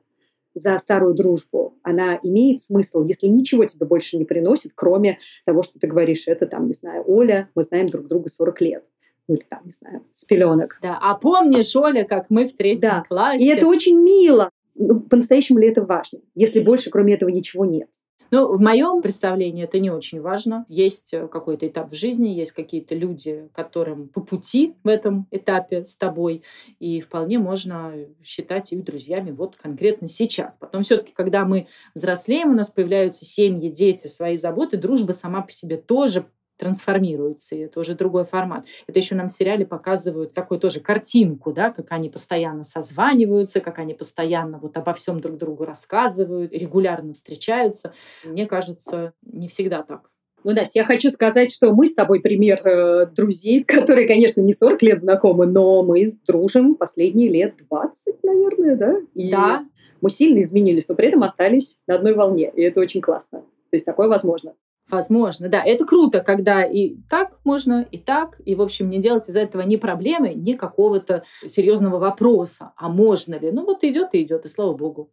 за 0.58 0.78
старую 0.78 1.14
дружбу, 1.14 1.74
она 1.82 2.18
имеет 2.22 2.62
смысл, 2.62 3.04
если 3.04 3.26
ничего 3.26 3.64
тебе 3.64 3.86
больше 3.86 4.16
не 4.16 4.24
приносит, 4.24 4.72
кроме 4.74 5.18
того, 5.44 5.62
что 5.62 5.78
ты 5.78 5.86
говоришь, 5.86 6.24
это 6.26 6.46
там, 6.46 6.66
не 6.66 6.74
знаю, 6.74 7.04
Оля, 7.06 7.48
мы 7.54 7.62
знаем 7.62 7.88
друг 7.88 8.06
друга 8.08 8.28
40 8.28 8.60
лет. 8.60 8.84
Ну, 9.28 9.34
или 9.34 9.44
там, 9.48 9.60
не 9.64 9.70
знаю, 9.70 10.04
с 10.12 10.24
пеленок. 10.24 10.78
Да, 10.82 10.98
а 11.00 11.14
помнишь, 11.14 11.76
Оля, 11.76 12.04
как 12.04 12.30
мы 12.30 12.46
в 12.46 12.56
третьем 12.56 12.90
да. 12.90 13.04
классе? 13.06 13.44
И 13.44 13.48
это 13.48 13.66
очень 13.66 13.98
мило. 13.98 14.50
Ну, 14.74 15.00
по-настоящему 15.00 15.58
ли 15.58 15.68
это 15.68 15.82
важно, 15.82 16.20
если 16.34 16.60
больше, 16.60 16.90
кроме 16.90 17.14
этого, 17.14 17.28
ничего 17.28 17.64
нет? 17.64 17.88
Ну, 18.30 18.54
в 18.54 18.60
моем 18.60 19.00
представлении 19.00 19.64
это 19.64 19.78
не 19.78 19.90
очень 19.90 20.20
важно. 20.20 20.66
Есть 20.68 21.14
э, 21.14 21.28
какой-то 21.28 21.66
этап 21.66 21.90
в 21.90 21.94
жизни, 21.94 22.28
есть 22.28 22.52
какие-то 22.52 22.94
люди, 22.94 23.48
которым 23.54 24.08
по 24.08 24.20
пути 24.20 24.74
в 24.84 24.88
этом 24.88 25.26
этапе 25.30 25.84
с 25.84 25.96
тобой, 25.96 26.42
и 26.78 27.00
вполне 27.00 27.38
можно 27.38 27.94
считать 28.22 28.72
их 28.72 28.84
друзьями 28.84 29.30
вот 29.30 29.56
конкретно 29.56 30.08
сейчас. 30.08 30.56
Потом 30.56 30.82
все-таки, 30.82 31.12
когда 31.14 31.44
мы 31.44 31.68
взрослеем, 31.94 32.50
у 32.50 32.54
нас 32.54 32.68
появляются 32.68 33.24
семьи, 33.24 33.70
дети, 33.70 34.06
свои 34.06 34.36
заботы, 34.36 34.76
дружба 34.76 35.12
сама 35.12 35.40
по 35.40 35.50
себе 35.50 35.76
тоже 35.78 36.26
трансформируется, 36.58 37.54
и 37.54 37.60
это 37.60 37.80
уже 37.80 37.94
другой 37.94 38.24
формат. 38.24 38.66
Это 38.86 38.98
еще 38.98 39.14
нам 39.14 39.28
в 39.28 39.32
сериале 39.32 39.64
показывают 39.64 40.34
такую 40.34 40.60
тоже 40.60 40.80
картинку, 40.80 41.52
да, 41.52 41.70
как 41.70 41.92
они 41.92 42.10
постоянно 42.10 42.64
созваниваются, 42.64 43.60
как 43.60 43.78
они 43.78 43.94
постоянно 43.94 44.58
вот 44.58 44.76
обо 44.76 44.92
всем 44.92 45.20
друг 45.20 45.38
другу 45.38 45.64
рассказывают, 45.64 46.52
регулярно 46.52 47.14
встречаются. 47.14 47.94
Мне 48.24 48.46
кажется, 48.46 49.14
не 49.22 49.48
всегда 49.48 49.82
так. 49.82 50.10
Ну, 50.44 50.52
Настя, 50.52 50.80
я 50.80 50.84
хочу 50.84 51.10
сказать, 51.10 51.52
что 51.52 51.72
мы 51.72 51.86
с 51.86 51.94
тобой 51.94 52.20
пример 52.20 52.60
э, 52.64 53.06
друзей, 53.06 53.64
которые, 53.66 54.06
конечно, 54.06 54.40
не 54.40 54.54
40 54.54 54.82
лет 54.82 55.00
знакомы, 55.00 55.46
но 55.46 55.82
мы 55.82 56.16
дружим 56.26 56.74
последние 56.74 57.28
лет 57.28 57.54
20, 57.68 58.22
наверное, 58.22 58.76
да? 58.76 58.96
И 59.14 59.30
да. 59.30 59.64
мы 60.00 60.10
сильно 60.10 60.42
изменились, 60.42 60.88
но 60.88 60.94
при 60.94 61.08
этом 61.08 61.22
остались 61.22 61.78
на 61.86 61.96
одной 61.96 62.14
волне, 62.14 62.50
и 62.54 62.62
это 62.62 62.80
очень 62.80 63.00
классно. 63.00 63.40
То 63.40 63.74
есть 63.74 63.84
такое 63.84 64.08
возможно. 64.08 64.54
Возможно, 64.90 65.48
да. 65.48 65.62
Это 65.62 65.84
круто, 65.84 66.20
когда 66.20 66.64
и 66.64 66.96
так 67.10 67.38
можно, 67.44 67.86
и 67.90 67.98
так. 67.98 68.40
И, 68.46 68.54
в 68.54 68.62
общем, 68.62 68.88
не 68.88 69.00
делать 69.00 69.28
из 69.28 69.36
этого 69.36 69.60
ни 69.62 69.76
проблемы, 69.76 70.32
ни 70.34 70.54
какого-то 70.54 71.24
серьезного 71.44 71.98
вопроса. 71.98 72.72
А 72.76 72.88
можно 72.88 73.34
ли? 73.34 73.50
Ну 73.52 73.64
вот 73.66 73.84
идет 73.84 74.10
и 74.14 74.22
идет, 74.22 74.46
и 74.46 74.48
слава 74.48 74.74
богу. 74.74 75.10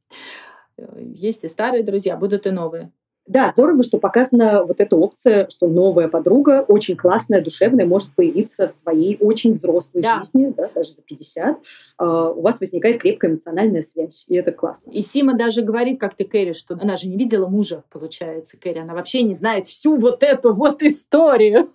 Э, 0.77 0.85
есть 1.01 1.43
и 1.43 1.47
старые 1.49 1.83
друзья, 1.83 2.17
будут 2.17 2.47
и 2.47 2.51
новые. 2.51 2.91
Да, 3.27 3.49
здорово, 3.49 3.81
что 3.81 3.97
показана 3.97 4.63
вот 4.63 4.79
эта 4.79 4.95
опция, 4.95 5.49
что 5.49 5.67
новая 5.67 6.07
подруга, 6.07 6.63
очень 6.67 6.95
классная, 6.95 7.41
душевная, 7.41 7.87
может 7.87 8.09
появиться 8.13 8.69
в 8.69 8.77
твоей 8.83 9.17
очень 9.19 9.53
взрослой 9.53 10.03
да. 10.03 10.19
жизни, 10.19 10.53
да, 10.55 10.69
даже 10.75 10.93
за 10.93 11.01
50. 11.01 11.57
Uh, 11.99 12.33
у 12.35 12.41
вас 12.41 12.59
возникает 12.59 13.01
крепкая 13.01 13.31
эмоциональная 13.31 13.81
связь, 13.81 14.25
и 14.27 14.35
это 14.35 14.51
классно. 14.51 14.91
И 14.91 15.01
Сима 15.01 15.35
даже 15.35 15.63
говорит, 15.63 15.99
как 15.99 16.13
ты, 16.13 16.25
Кэрри, 16.25 16.53
что 16.53 16.75
она 16.75 16.97
же 16.97 17.07
не 17.07 17.17
видела 17.17 17.47
мужа, 17.47 17.83
получается, 17.89 18.57
Кэрри. 18.57 18.79
Она 18.79 18.93
вообще 18.93 19.23
не 19.23 19.33
знает 19.33 19.65
всю 19.65 19.97
вот 19.97 20.21
эту 20.21 20.53
вот 20.53 20.83
историю 20.83 21.69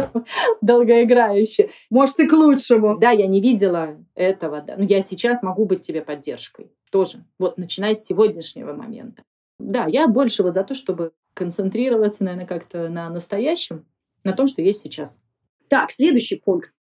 долгоиграющую. 0.62 1.70
Может, 1.90 2.18
и 2.18 2.26
к 2.26 2.32
лучшему. 2.32 2.98
Да, 2.98 3.10
я 3.10 3.26
не 3.28 3.40
видела 3.40 3.96
этого, 4.16 4.62
да. 4.62 4.74
Но 4.76 4.84
я 4.84 5.02
сейчас 5.02 5.42
могу 5.42 5.64
быть 5.64 5.82
тебе 5.82 6.02
поддержкой 6.02 6.72
тоже. 6.90 7.24
Вот 7.38 7.58
начиная 7.58 7.94
с 7.94 8.04
сегодняшнего 8.04 8.72
момента. 8.72 9.22
Да, 9.58 9.86
я 9.88 10.06
больше 10.08 10.42
вот 10.42 10.54
за 10.54 10.64
то, 10.64 10.74
чтобы 10.74 11.12
концентрироваться, 11.34 12.24
наверное, 12.24 12.46
как-то 12.46 12.88
на 12.88 13.08
настоящем, 13.10 13.84
на 14.24 14.32
том, 14.32 14.46
что 14.46 14.62
есть 14.62 14.80
сейчас. 14.80 15.20
Так, 15.68 15.90
следующий 15.90 16.36
пункт. 16.36 16.72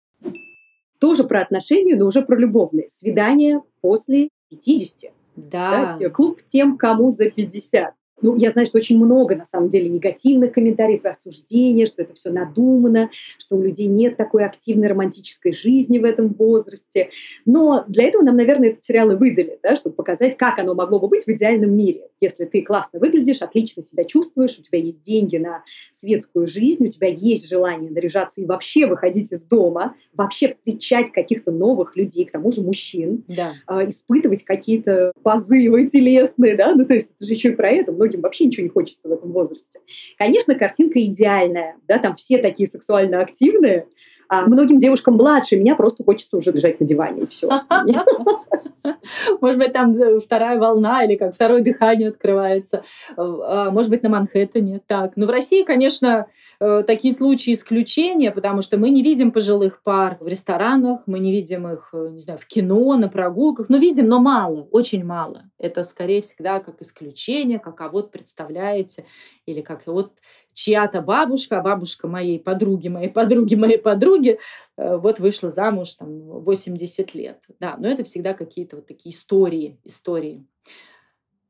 Тоже 0.99 1.23
про 1.23 1.41
отношения, 1.41 1.95
но 1.95 2.05
уже 2.05 2.23
про 2.23 2.35
любовные. 2.35 2.89
Свидание 2.89 3.61
после 3.81 4.29
50. 4.49 5.11
Да. 5.35 5.97
да. 5.99 6.09
Клуб 6.09 6.41
тем, 6.43 6.77
кому 6.77 7.11
за 7.11 7.29
50. 7.29 7.93
Ну, 8.21 8.35
я 8.35 8.51
знаю, 8.51 8.65
что 8.65 8.77
очень 8.77 8.97
много, 8.97 9.35
на 9.35 9.45
самом 9.45 9.69
деле, 9.69 9.89
негативных 9.89 10.53
комментариев 10.53 11.05
и 11.05 11.07
осуждения, 11.07 11.85
что 11.85 12.01
это 12.01 12.13
все 12.13 12.31
надумано, 12.31 13.09
что 13.37 13.55
у 13.55 13.61
людей 13.61 13.87
нет 13.87 14.17
такой 14.17 14.45
активной 14.45 14.87
романтической 14.87 15.53
жизни 15.53 15.99
в 15.99 16.03
этом 16.03 16.33
возрасте. 16.33 17.09
Но 17.45 17.85
для 17.87 18.05
этого 18.05 18.23
нам, 18.23 18.35
наверное, 18.35 18.69
этот 18.69 18.83
сериал 18.83 19.11
и 19.11 19.15
выдали, 19.15 19.59
да, 19.61 19.75
чтобы 19.75 19.95
показать, 19.95 20.35
как 20.37 20.57
оно 20.59 20.73
могло 20.73 20.99
бы 20.99 21.07
быть 21.07 21.25
в 21.25 21.29
идеальном 21.29 21.75
мире. 21.75 22.09
Если 22.19 22.45
ты 22.45 22.63
классно 22.63 22.99
выглядишь, 22.99 23.41
отлично 23.41 23.83
себя 23.83 24.03
чувствуешь, 24.03 24.57
у 24.57 24.63
тебя 24.63 24.79
есть 24.79 25.01
деньги 25.01 25.37
на 25.37 25.63
светскую 25.93 26.47
жизнь, 26.47 26.87
у 26.87 26.89
тебя 26.89 27.07
есть 27.07 27.47
желание 27.47 27.91
наряжаться 27.91 28.41
и 28.41 28.45
вообще 28.45 28.87
выходить 28.87 29.31
из 29.31 29.43
дома, 29.43 29.95
вообще 30.13 30.49
встречать 30.49 31.11
каких-то 31.11 31.51
новых 31.51 31.95
людей, 31.95 32.25
к 32.25 32.31
тому 32.31 32.51
же 32.51 32.61
мужчин, 32.61 33.23
да. 33.27 33.53
э, 33.67 33.89
испытывать 33.89 34.43
какие-то 34.43 35.11
позывы 35.21 35.87
телесные, 35.87 36.55
да, 36.55 36.73
ну 36.73 36.85
то 36.85 36.95
есть 36.95 37.11
это 37.15 37.25
же 37.25 37.33
еще 37.33 37.49
и 37.49 37.55
про 37.55 37.69
это, 37.69 37.91
многим 38.07 38.21
вообще 38.21 38.45
ничего 38.45 38.63
не 38.63 38.69
хочется 38.69 39.07
в 39.07 39.11
этом 39.11 39.31
возрасте. 39.31 39.79
Конечно, 40.17 40.55
картинка 40.55 40.99
идеальная, 40.99 41.77
да, 41.87 41.99
там 41.99 42.15
все 42.15 42.37
такие 42.39 42.67
сексуально 42.67 43.21
активные, 43.21 43.87
а 44.29 44.43
многим 44.47 44.77
девушкам 44.77 45.15
младше 45.15 45.57
меня 45.57 45.75
просто 45.75 46.03
хочется 46.03 46.37
уже 46.37 46.51
лежать 46.51 46.79
на 46.79 46.85
диване, 46.85 47.23
и 47.23 47.27
все. 47.27 47.49
Может 49.41 49.59
быть, 49.59 49.73
там 49.73 49.93
вторая 50.19 50.59
волна 50.59 51.03
или 51.03 51.15
как 51.15 51.33
второе 51.33 51.61
дыхание 51.61 52.09
открывается. 52.09 52.83
А, 53.15 53.71
может 53.71 53.89
быть, 53.89 54.03
на 54.03 54.09
Манхэттене. 54.09 54.81
Так. 54.85 55.13
Но 55.15 55.25
в 55.25 55.29
России, 55.29 55.63
конечно, 55.63 56.27
э, 56.59 56.83
такие 56.85 57.13
случаи 57.13 57.53
исключения, 57.53 58.31
потому 58.31 58.61
что 58.61 58.77
мы 58.77 58.89
не 58.89 59.03
видим 59.03 59.31
пожилых 59.31 59.81
пар 59.83 60.17
в 60.19 60.27
ресторанах, 60.27 61.01
мы 61.05 61.19
не 61.19 61.31
видим 61.31 61.67
их, 61.67 61.89
э, 61.93 62.09
не 62.11 62.21
знаю, 62.21 62.39
в 62.39 62.45
кино, 62.45 62.95
на 62.95 63.09
прогулках. 63.09 63.69
Ну, 63.69 63.79
видим, 63.79 64.07
но 64.07 64.19
мало, 64.19 64.67
очень 64.71 65.03
мало. 65.03 65.43
Это 65.57 65.83
скорее 65.83 66.21
всегда 66.21 66.59
как 66.59 66.81
исключение, 66.81 67.59
как 67.59 67.81
а 67.81 67.89
вот 67.89 68.11
представляете, 68.11 69.05
или 69.45 69.61
как 69.61 69.85
вот 69.85 70.13
чья-то 70.57 71.01
бабушка, 71.01 71.59
а 71.59 71.61
бабушка 71.61 72.07
моей 72.07 72.39
подруги, 72.39 72.87
моей 72.87 73.09
подруги, 73.09 73.53
моей 73.53 73.77
подруги, 73.77 74.39
э, 74.75 74.97
вот 74.97 75.19
вышла 75.19 75.51
замуж 75.51 75.93
там 75.93 76.09
80 76.41 77.13
лет. 77.13 77.43
Да, 77.59 77.75
но 77.77 77.87
это 77.87 78.03
всегда 78.03 78.33
какие-то 78.33 78.77
вот 78.77 78.87
такие 78.87 79.13
истории, 79.13 79.77
истории. 79.83 80.43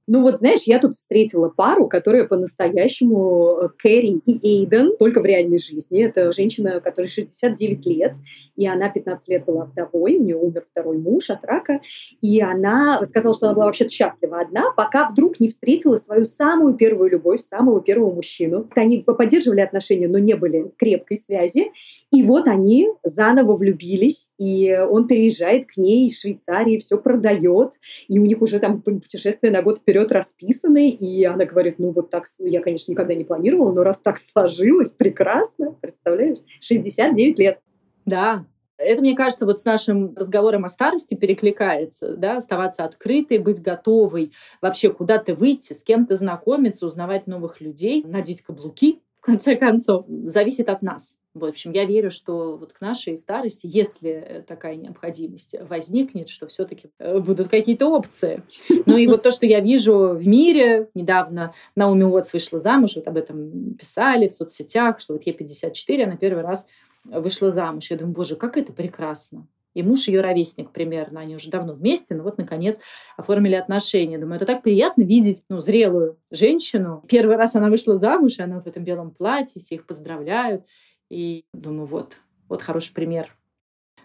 Ну 0.10 0.22
вот, 0.22 0.38
знаешь, 0.38 0.62
я 0.64 0.80
тут 0.80 0.96
встретила 0.96 1.50
пару, 1.50 1.90
которая 1.90 2.26
по-настоящему 2.26 3.58
э, 3.62 3.70
Кэрри 3.78 4.22
и 4.26 4.62
Эйден, 4.62 4.96
только 4.98 5.20
в 5.20 5.26
реальной 5.26 5.58
жизни. 5.58 6.02
Это 6.02 6.32
женщина, 6.32 6.80
которой 6.80 7.08
69 7.08 7.86
лет, 7.86 8.16
и 8.56 8.66
она 8.66 8.90
15 8.90 9.28
лет 9.28 9.44
была 9.44 9.66
вдовой, 9.66 10.16
у 10.16 10.24
нее 10.24 10.38
умер 10.38 10.64
второй 10.72 10.98
муж 10.98 11.30
от 11.30 11.44
рака, 11.44 11.82
и 12.22 12.40
она 12.40 13.06
сказала, 13.06 13.36
что 13.36 13.48
она 13.48 13.56
была 13.56 13.66
вообще 13.66 13.90
счастлива 13.90 14.40
одна, 14.40 14.72
пока 14.72 15.10
вдруг 15.10 15.42
не 15.42 15.50
встретила 15.50 15.98
свою 15.98 16.24
самую 16.24 16.76
первую 16.76 17.10
любовь, 17.10 17.42
самого 17.42 17.82
первого 17.82 18.16
мужчину. 18.16 18.70
Они 18.76 19.04
поддерживали 19.04 19.60
отношения, 19.60 20.08
но 20.08 20.20
не 20.20 20.36
были 20.36 20.72
крепкой 20.78 21.18
связи, 21.18 21.74
и 22.12 22.24
вот 22.24 22.48
они 22.48 22.90
заново 23.04 23.56
влюбились, 23.56 24.30
и 24.38 24.74
он 24.90 25.08
переезжает 25.08 25.68
к 25.68 25.78
ней 25.78 26.08
из 26.08 26.20
Швейцарии, 26.20 26.78
все 26.78 26.98
продает, 26.98 27.74
и 28.08 28.20
у 28.20 28.26
них 28.26 28.42
уже 28.42 28.60
там 28.60 28.82
путешествие 28.82 29.52
на 29.52 29.62
год 29.62 29.80
вперед 29.80 30.12
расписаны, 30.12 30.90
и 30.90 31.26
она 31.26 31.46
говорит, 31.46 31.80
ну 31.80 31.92
вот 31.92 32.10
так, 32.10 32.26
я, 32.40 32.62
конечно, 32.62 32.92
никогда 32.92 33.14
не 33.14 33.26
планировала, 33.26 33.74
но 33.74 33.84
раз 33.84 34.00
так 34.00 34.20
сложилось, 34.20 34.92
прекрасно, 34.92 35.76
представляешь? 35.82 36.38
69 36.62 37.40
лет. 37.40 37.60
Да, 38.06 38.46
это, 38.78 39.02
мне 39.02 39.16
кажется, 39.16 39.46
вот 39.46 39.60
с 39.60 39.66
нашим 39.66 40.16
разговором 40.16 40.64
о 40.64 40.70
старости 40.70 41.16
перекликается, 41.16 42.16
да, 42.16 42.38
оставаться 42.38 42.86
открытой, 42.86 43.40
быть 43.40 43.62
готовой 43.62 44.32
вообще 44.62 44.92
куда-то 44.92 45.36
выйти, 45.36 45.74
с 45.74 45.84
кем-то 45.84 46.16
знакомиться, 46.16 46.86
узнавать 46.86 47.28
новых 47.28 47.60
людей, 47.60 48.04
надеть 48.06 48.44
каблуки, 48.44 49.02
в 49.20 49.22
конце 49.22 49.56
концов, 49.56 50.06
зависит 50.08 50.70
от 50.70 50.82
нас. 50.82 51.16
В 51.38 51.46
общем, 51.46 51.72
я 51.72 51.86
верю, 51.86 52.10
что 52.10 52.58
вот 52.58 52.74
к 52.74 52.82
нашей 52.82 53.16
старости, 53.18 53.68
если 53.72 54.44
такая 54.48 54.76
необходимость 54.76 55.56
возникнет, 55.60 56.30
что 56.30 56.48
все-таки 56.48 56.90
э, 57.00 57.20
будут 57.20 57.48
какие-то 57.48 57.88
опции. 57.88 58.44
Ну 58.86 58.98
и 58.98 59.08
вот 59.08 59.24
то, 59.24 59.32
что 59.32 59.46
я 59.46 59.60
вижу 59.60 60.10
в 60.14 60.28
мире, 60.28 60.90
недавно 60.94 61.54
Науми 61.76 62.04
Уотс 62.04 62.34
вышла 62.34 62.60
замуж, 62.60 62.96
вот 62.96 63.08
об 63.08 63.18
этом 63.18 63.74
писали 63.76 64.28
в 64.28 64.32
соцсетях, 64.32 65.00
что 65.00 65.14
вот 65.14 65.26
ей 65.26 65.34
54, 65.34 66.04
она 66.06 66.18
первый 66.18 66.44
раз 66.44 66.66
вышла 67.04 67.52
замуж. 67.52 67.90
Я 67.90 67.98
думаю, 67.98 68.14
боже, 68.14 68.36
как 68.36 68.58
это 68.58 68.74
прекрасно. 68.74 69.48
И 69.78 69.84
муж 69.84 70.08
ее 70.08 70.22
ровесник 70.22 70.72
примерно, 70.72 71.20
они 71.20 71.36
уже 71.36 71.52
давно 71.52 71.74
вместе, 71.74 72.16
но 72.16 72.24
вот, 72.24 72.40
наконец, 72.40 72.80
оформили 73.16 73.54
отношения. 73.54 74.18
Думаю, 74.18 74.38
это 74.38 74.48
так 74.48 74.64
приятно 74.64 75.04
видеть 75.04 75.44
ну, 75.50 75.60
зрелую 75.60 76.18
женщину. 76.32 77.04
Первый 77.08 77.36
раз 77.36 77.56
она 77.56 77.70
вышла 77.70 78.00
замуж, 78.00 78.40
и 78.40 78.42
она 78.42 78.60
в 78.60 78.66
этом 78.66 78.84
белом 78.84 79.12
платье, 79.12 79.62
все 79.62 79.76
их 79.76 79.86
поздравляют. 79.86 80.66
И 81.10 81.46
думаю, 81.54 81.86
вот, 81.86 82.18
вот 82.50 82.62
хороший 82.62 82.94
пример 82.94 83.38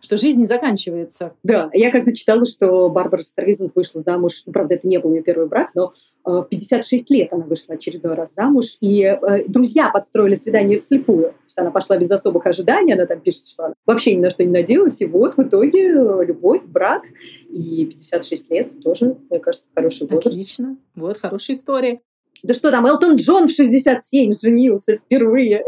что 0.02 0.16
жизнь 0.16 0.40
не 0.40 0.46
заканчивается. 0.46 1.32
Да, 1.42 1.70
я 1.72 1.90
как-то 1.90 2.14
читала, 2.14 2.44
что 2.44 2.90
Барбара 2.90 3.22
Стрейзенд 3.22 3.72
вышла 3.74 4.00
замуж, 4.00 4.42
ну, 4.46 4.52
правда, 4.52 4.74
это 4.74 4.86
не 4.86 4.98
был 4.98 5.14
ее 5.14 5.22
первый 5.22 5.46
брак, 5.46 5.70
но 5.74 5.94
э, 6.26 6.30
в 6.30 6.48
56 6.50 7.08
лет 7.10 7.32
она 7.32 7.44
вышла 7.44 7.76
очередной 7.76 8.14
раз 8.14 8.34
замуж, 8.34 8.76
и 8.80 9.04
э, 9.04 9.44
друзья 9.46 9.90
подстроили 9.90 10.34
свидание 10.34 10.80
вслепую. 10.80 11.28
То 11.28 11.44
есть 11.46 11.58
она 11.58 11.70
пошла 11.70 11.96
без 11.96 12.10
особых 12.10 12.46
ожиданий, 12.46 12.94
она 12.94 13.06
там 13.06 13.20
пишет, 13.20 13.46
что 13.46 13.66
она 13.66 13.74
вообще 13.86 14.16
ни 14.16 14.20
на 14.20 14.30
что 14.30 14.44
не 14.44 14.50
надеялась, 14.50 15.00
и 15.00 15.06
вот 15.06 15.36
в 15.36 15.42
итоге 15.42 15.92
э, 15.92 16.24
любовь, 16.26 16.64
брак, 16.64 17.04
и 17.48 17.86
56 17.86 18.50
лет 18.50 18.82
тоже, 18.82 19.16
мне 19.30 19.38
кажется, 19.38 19.68
хороший 19.72 20.08
возраст. 20.08 20.26
Отлично, 20.26 20.76
вот 20.96 21.18
хорошая 21.18 21.56
история. 21.56 22.00
Да 22.42 22.54
что 22.54 22.70
там, 22.70 22.86
Элтон 22.86 23.16
Джон 23.16 23.46
в 23.46 23.52
67 23.52 24.34
женился 24.40 24.96
впервые. 24.96 25.62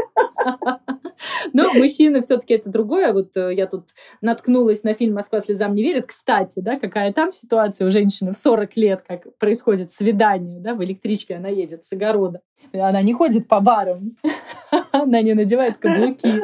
Но 1.53 1.73
мужчины 1.73 2.21
все-таки 2.21 2.55
это 2.55 2.69
другое. 2.71 3.13
Вот 3.13 3.37
э, 3.37 3.55
я 3.55 3.67
тут 3.67 3.91
наткнулась 4.21 4.83
на 4.83 4.95
фильм 4.95 5.15
«Москва 5.15 5.41
слезам 5.41 5.75
не 5.75 5.83
верит». 5.83 6.07
Кстати, 6.07 6.59
да, 6.59 6.77
какая 6.77 7.13
там 7.13 7.31
ситуация 7.31 7.87
у 7.87 7.91
женщины 7.91 8.33
в 8.33 8.37
40 8.37 8.77
лет, 8.77 9.05
как 9.07 9.37
происходит 9.39 9.93
свидание, 9.93 10.61
да, 10.61 10.75
в 10.75 10.83
электричке 10.83 11.37
она 11.37 11.49
едет 11.49 11.85
с 11.85 11.93
огорода. 11.93 12.41
Она 12.73 13.03
не 13.03 13.13
ходит 13.13 13.47
по 13.47 13.61
барам, 13.61 14.17
она 14.93 15.23
не 15.23 15.35
надевает 15.35 15.79
каблуки 15.79 16.43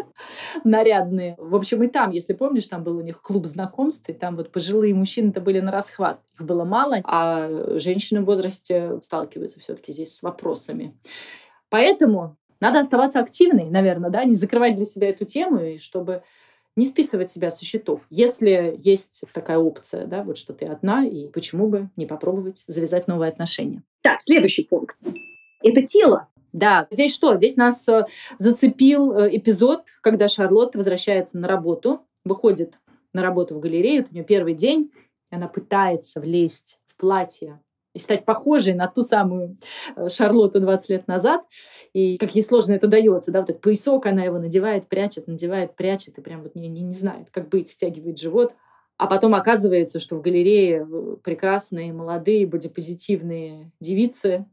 нарядные. 0.65 1.35
В 1.39 1.55
общем, 1.55 1.83
и 1.83 1.89
там, 1.89 2.11
если 2.11 2.33
помнишь, 2.33 2.67
там 2.67 2.85
был 2.85 2.97
у 2.97 3.01
них 3.01 3.21
клуб 3.23 3.47
знакомств, 3.47 4.09
и 4.09 4.13
там 4.13 4.37
вот 4.37 4.53
пожилые 4.53 4.95
мужчины-то 4.95 5.41
были 5.41 5.61
на 5.61 5.73
расхват. 5.73 6.21
Их 6.35 6.47
было 6.47 6.65
мало, 6.65 7.01
а 7.05 7.79
женщины 7.79 8.23
в 8.23 8.25
возрасте 8.27 9.01
сталкиваются 9.03 9.61
все-таки 9.61 9.93
здесь 9.93 10.17
с 10.17 10.23
вопросами. 10.23 10.97
Поэтому 11.69 12.37
надо 12.61 12.81
оставаться 12.81 13.21
активной, 13.21 13.71
наверное, 13.71 14.11
да, 14.11 14.25
не 14.25 14.35
закрывать 14.35 14.77
для 14.77 14.85
себя 14.85 15.09
эту 15.09 15.25
тему, 15.25 15.61
и 15.61 15.79
чтобы 15.79 16.23
не 16.77 16.87
списывать 16.87 17.31
себя 17.31 17.51
со 17.51 17.65
счетов. 17.65 18.07
Если 18.11 18.79
есть 18.79 19.23
такая 19.33 19.59
опция, 19.59 20.07
да, 20.07 20.23
вот 20.23 20.37
что 20.37 20.53
ты 20.53 20.67
одна, 20.67 21.05
и 21.05 21.29
почему 21.29 21.69
бы 21.69 21.91
не 21.97 22.07
попробовать 22.07 22.65
завязать 22.67 23.09
новые 23.09 23.31
отношения. 23.31 23.83
Так, 24.03 24.21
следующий 24.21 24.65
пункт. 24.65 24.97
Это 25.63 25.83
тело. 25.83 26.29
Да, 26.53 26.89
здесь 26.91 27.15
что? 27.15 27.37
Здесь 27.37 27.57
нас 27.57 27.89
э, 27.89 28.07
зацепил 28.39 29.13
э, 29.13 29.37
эпизод, 29.37 29.85
когда 30.01 30.29
Шарлотта 30.29 30.79
возвращается 30.79 31.39
на 31.39 31.47
работу, 31.47 32.01
выходит 32.25 32.79
на 33.13 33.23
работу 33.23 33.55
в 33.55 33.61
галерею, 33.61 34.03
это 34.03 34.11
у 34.11 34.15
нее 34.15 34.25
первый 34.25 34.55
день, 34.55 34.91
и 35.31 35.35
она 35.35 35.49
пытается 35.49 36.21
влезть 36.21 36.79
в 36.87 36.97
платье 36.97 37.61
и 37.95 37.99
стать 37.99 38.25
похожей 38.25 38.75
на 38.75 38.87
ту 38.89 39.03
самую 39.03 39.59
э, 39.97 40.09
Шарлотту 40.09 40.61
20 40.61 40.91
лет 40.91 41.09
назад. 41.09 41.43
И 41.93 42.17
как 42.19 42.35
ей 42.35 42.43
сложно 42.43 42.73
это 42.73 42.87
дается, 42.87 43.31
да, 43.31 43.41
вот 43.41 43.51
этот 43.51 43.63
поясок, 43.63 44.07
она 44.07 44.23
его 44.23 44.39
надевает, 44.39 44.89
прячет, 44.89 45.27
надевает, 45.27 45.77
прячет, 45.77 46.19
и 46.19 46.21
прям 46.21 46.43
вот 46.43 46.55
не, 46.55 46.69
не, 46.69 46.83
не 46.83 46.93
знает, 46.93 47.29
как 47.31 47.49
быть, 47.49 47.71
втягивает 47.71 48.19
живот. 48.19 48.55
А 48.97 49.07
потом 49.07 49.35
оказывается, 49.35 49.99
что 49.99 50.17
в 50.17 50.21
галерее 50.21 50.87
прекрасные, 51.25 51.93
молодые, 51.93 52.47
бодипозитивные 52.47 53.73
девицы, 53.81 54.47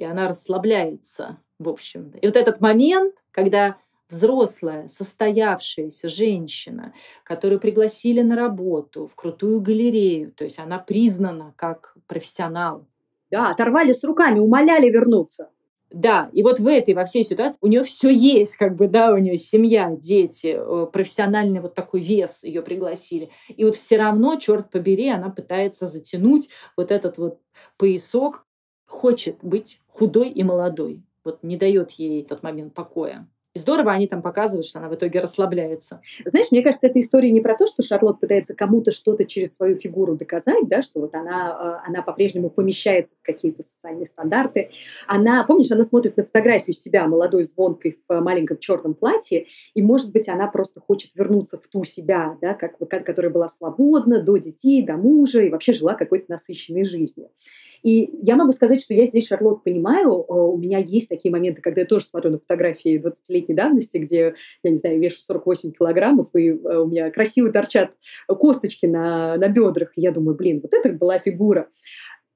и 0.00 0.04
она 0.04 0.28
расслабляется, 0.28 1.38
в 1.58 1.68
общем. 1.68 2.12
И 2.22 2.26
вот 2.26 2.36
этот 2.36 2.60
момент, 2.60 3.16
когда 3.30 3.76
взрослая, 4.08 4.88
состоявшаяся 4.88 6.08
женщина, 6.08 6.94
которую 7.22 7.60
пригласили 7.60 8.22
на 8.22 8.34
работу 8.34 9.06
в 9.06 9.14
крутую 9.14 9.60
галерею, 9.60 10.32
то 10.32 10.44
есть 10.44 10.58
она 10.58 10.78
признана 10.78 11.52
как 11.56 11.94
профессионал. 12.06 12.86
Да, 13.30 13.50
оторвали 13.50 13.92
с 13.92 14.02
руками, 14.02 14.40
умоляли 14.40 14.88
вернуться. 14.88 15.50
Да, 15.90 16.30
и 16.32 16.42
вот 16.42 16.60
в 16.60 16.66
этой, 16.66 16.94
во 16.94 17.04
всей 17.04 17.24
ситуации 17.24 17.56
у 17.60 17.66
нее 17.66 17.82
все 17.82 18.10
есть, 18.10 18.56
как 18.56 18.76
бы, 18.76 18.88
да, 18.88 19.12
у 19.12 19.18
нее 19.18 19.36
семья, 19.36 19.90
дети, 19.96 20.56
э, 20.56 20.86
профессиональный 20.90 21.60
вот 21.60 21.74
такой 21.74 22.00
вес 22.00 22.42
ее 22.44 22.62
пригласили. 22.62 23.30
И 23.48 23.64
вот 23.64 23.74
все 23.74 23.96
равно, 23.98 24.36
черт 24.36 24.70
побери, 24.70 25.08
она 25.10 25.30
пытается 25.30 25.86
затянуть 25.88 26.48
вот 26.76 26.90
этот 26.90 27.18
вот 27.18 27.40
поясок, 27.76 28.46
хочет 28.90 29.38
быть 29.42 29.80
худой 29.88 30.28
и 30.28 30.42
молодой. 30.42 31.02
Вот 31.24 31.42
не 31.42 31.56
дает 31.56 31.92
ей 31.92 32.24
тот 32.24 32.42
момент 32.42 32.74
покоя. 32.74 33.28
И 33.52 33.58
здорово 33.58 33.90
они 33.90 34.06
там 34.06 34.22
показывают, 34.22 34.64
что 34.64 34.78
она 34.78 34.88
в 34.88 34.94
итоге 34.94 35.18
расслабляется. 35.18 36.00
Знаешь, 36.24 36.52
мне 36.52 36.62
кажется, 36.62 36.86
эта 36.86 37.00
история 37.00 37.32
не 37.32 37.40
про 37.40 37.56
то, 37.56 37.66
что 37.66 37.82
Шарлотт 37.82 38.20
пытается 38.20 38.54
кому-то 38.54 38.92
что-то 38.92 39.24
через 39.24 39.56
свою 39.56 39.74
фигуру 39.74 40.14
доказать, 40.14 40.68
да, 40.68 40.82
что 40.82 41.00
вот 41.00 41.16
она, 41.16 41.80
э, 41.84 41.88
она 41.88 42.02
по-прежнему 42.02 42.48
помещается 42.48 43.14
в 43.20 43.26
какие-то 43.26 43.64
социальные 43.64 44.06
стандарты. 44.06 44.70
Она, 45.08 45.42
помнишь, 45.42 45.70
она 45.72 45.82
смотрит 45.82 46.16
на 46.16 46.22
фотографию 46.22 46.74
себя 46.74 47.08
молодой 47.08 47.42
звонкой 47.42 47.98
в 48.08 48.20
маленьком 48.20 48.58
черном 48.58 48.94
платье, 48.94 49.46
и, 49.74 49.82
может 49.82 50.12
быть, 50.12 50.28
она 50.28 50.46
просто 50.46 50.80
хочет 50.80 51.10
вернуться 51.16 51.58
в 51.58 51.66
ту 51.66 51.82
себя, 51.82 52.38
да, 52.40 52.54
как, 52.54 52.78
которая 53.04 53.32
была 53.32 53.48
свободна 53.48 54.22
до 54.22 54.36
детей, 54.36 54.86
до 54.86 54.96
мужа 54.96 55.42
и 55.42 55.50
вообще 55.50 55.72
жила 55.72 55.94
какой-то 55.94 56.26
насыщенной 56.28 56.84
жизнью. 56.84 57.30
И 57.82 58.10
я 58.20 58.36
могу 58.36 58.52
сказать, 58.52 58.82
что 58.82 58.94
я 58.94 59.06
здесь, 59.06 59.28
Шарлотт, 59.28 59.64
понимаю, 59.64 60.12
э, 60.12 60.32
у 60.32 60.56
меня 60.58 60.78
есть 60.78 61.08
такие 61.08 61.32
моменты, 61.32 61.62
когда 61.62 61.80
я 61.80 61.86
тоже 61.86 62.04
смотрю 62.04 62.32
на 62.32 62.38
фотографии 62.38 63.00
20-летней 63.02 63.54
давности, 63.54 63.98
где, 63.98 64.34
я 64.62 64.70
не 64.70 64.76
знаю, 64.76 65.00
вешу 65.00 65.20
48 65.22 65.72
килограммов, 65.72 66.28
и 66.34 66.50
э, 66.50 66.52
у 66.52 66.86
меня 66.86 67.10
красиво 67.10 67.50
торчат 67.50 67.92
косточки 68.28 68.86
на, 68.86 69.36
на 69.36 69.48
бедрах. 69.48 69.92
И 69.96 70.02
я 70.02 70.12
думаю, 70.12 70.36
блин, 70.36 70.60
вот 70.62 70.72
это 70.74 70.92
была 70.92 71.18
фигура. 71.18 71.68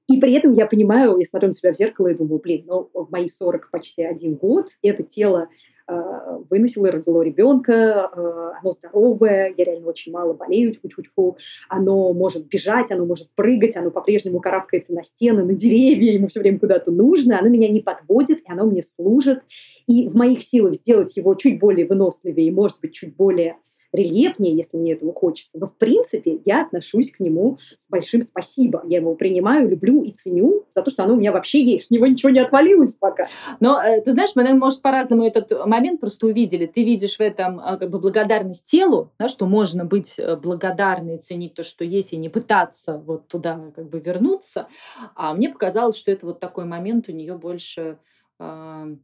И 0.07 0.19
при 0.19 0.33
этом 0.33 0.53
я 0.53 0.67
понимаю, 0.67 1.17
я 1.17 1.25
смотрю 1.25 1.49
на 1.49 1.53
себя 1.53 1.73
в 1.73 1.77
зеркало 1.77 2.07
и 2.07 2.15
думаю, 2.15 2.39
блин, 2.39 2.65
ну, 2.67 2.89
в 2.93 3.09
мои 3.11 3.27
40 3.27 3.69
почти 3.71 4.03
один 4.03 4.35
год 4.35 4.67
это 4.83 5.03
тело 5.03 5.49
Э, 5.87 6.39
выносила, 6.49 6.89
родила 6.89 7.23
ребенка, 7.23 8.09
э, 8.11 8.51
оно 8.59 8.71
здоровое, 8.71 9.53
я 9.55 9.65
реально 9.65 9.89
очень 9.89 10.11
мало 10.11 10.33
болею, 10.33 10.73
тьфу-тьфу-тьфу, 10.73 11.37
оно 11.69 12.11
может 12.11 12.47
бежать, 12.47 12.91
оно 12.91 13.05
может 13.05 13.29
прыгать, 13.35 13.75
оно 13.75 13.91
по-прежнему 13.91 14.39
карабкается 14.39 14.93
на 14.93 15.03
стены, 15.03 15.43
на 15.43 15.53
деревья, 15.53 16.13
ему 16.13 16.27
все 16.27 16.39
время 16.39 16.57
куда-то 16.57 16.91
нужно, 16.91 17.37
оно 17.37 17.49
меня 17.49 17.69
не 17.69 17.81
подводит, 17.81 18.39
и 18.39 18.51
оно 18.51 18.65
мне 18.65 18.81
служит. 18.81 19.43
И 19.85 20.09
в 20.09 20.15
моих 20.15 20.41
силах 20.41 20.73
сделать 20.73 21.15
его 21.17 21.35
чуть 21.35 21.59
более 21.59 21.85
выносливее 21.85 22.47
и, 22.47 22.51
может 22.51 22.79
быть, 22.81 22.93
чуть 22.93 23.15
более 23.15 23.57
рельефнее, 23.91 24.55
если 24.55 24.77
мне 24.77 24.93
этого 24.93 25.13
хочется. 25.13 25.57
Но, 25.57 25.67
в 25.67 25.75
принципе, 25.75 26.39
я 26.45 26.63
отношусь 26.63 27.11
к 27.11 27.19
нему 27.19 27.57
с 27.73 27.89
большим 27.89 28.21
спасибо. 28.21 28.83
Я 28.87 28.99
его 28.99 29.15
принимаю, 29.15 29.69
люблю 29.69 30.01
и 30.01 30.11
ценю 30.11 30.65
за 30.69 30.81
то, 30.81 30.91
что 30.91 31.03
оно 31.03 31.13
у 31.13 31.17
меня 31.17 31.31
вообще 31.31 31.63
есть. 31.63 31.87
С 31.87 31.91
него 31.91 32.07
ничего 32.07 32.29
не 32.29 32.39
отвалилось 32.39 32.93
пока. 32.93 33.27
Но, 33.59 33.81
э, 33.81 34.01
ты 34.01 34.11
знаешь, 34.11 34.31
мы, 34.35 34.43
наверное, 34.43 34.61
может, 34.61 34.81
по-разному 34.81 35.25
этот 35.25 35.65
момент 35.65 35.99
просто 36.01 36.27
увидели. 36.27 36.65
Ты 36.65 36.83
видишь 36.83 37.17
в 37.17 37.21
этом 37.21 37.59
э, 37.59 37.77
как 37.77 37.89
бы 37.89 37.99
благодарность 37.99 38.65
телу, 38.65 39.11
да, 39.19 39.27
что 39.27 39.45
можно 39.45 39.85
быть 39.85 40.15
э, 40.17 40.35
благодарной, 40.35 41.17
ценить 41.17 41.53
то, 41.53 41.63
что 41.63 41.83
есть, 41.83 42.13
и 42.13 42.17
не 42.17 42.29
пытаться 42.29 42.97
вот 42.97 43.27
туда 43.27 43.71
как 43.75 43.89
бы 43.89 43.99
вернуться. 43.99 44.67
А 45.15 45.33
мне 45.33 45.49
показалось, 45.49 45.97
что 45.97 46.11
это 46.11 46.25
вот 46.25 46.39
такой 46.39 46.65
момент 46.65 47.09
у 47.09 47.11
нее 47.11 47.37
больше, 47.37 47.97
э, 48.39 48.95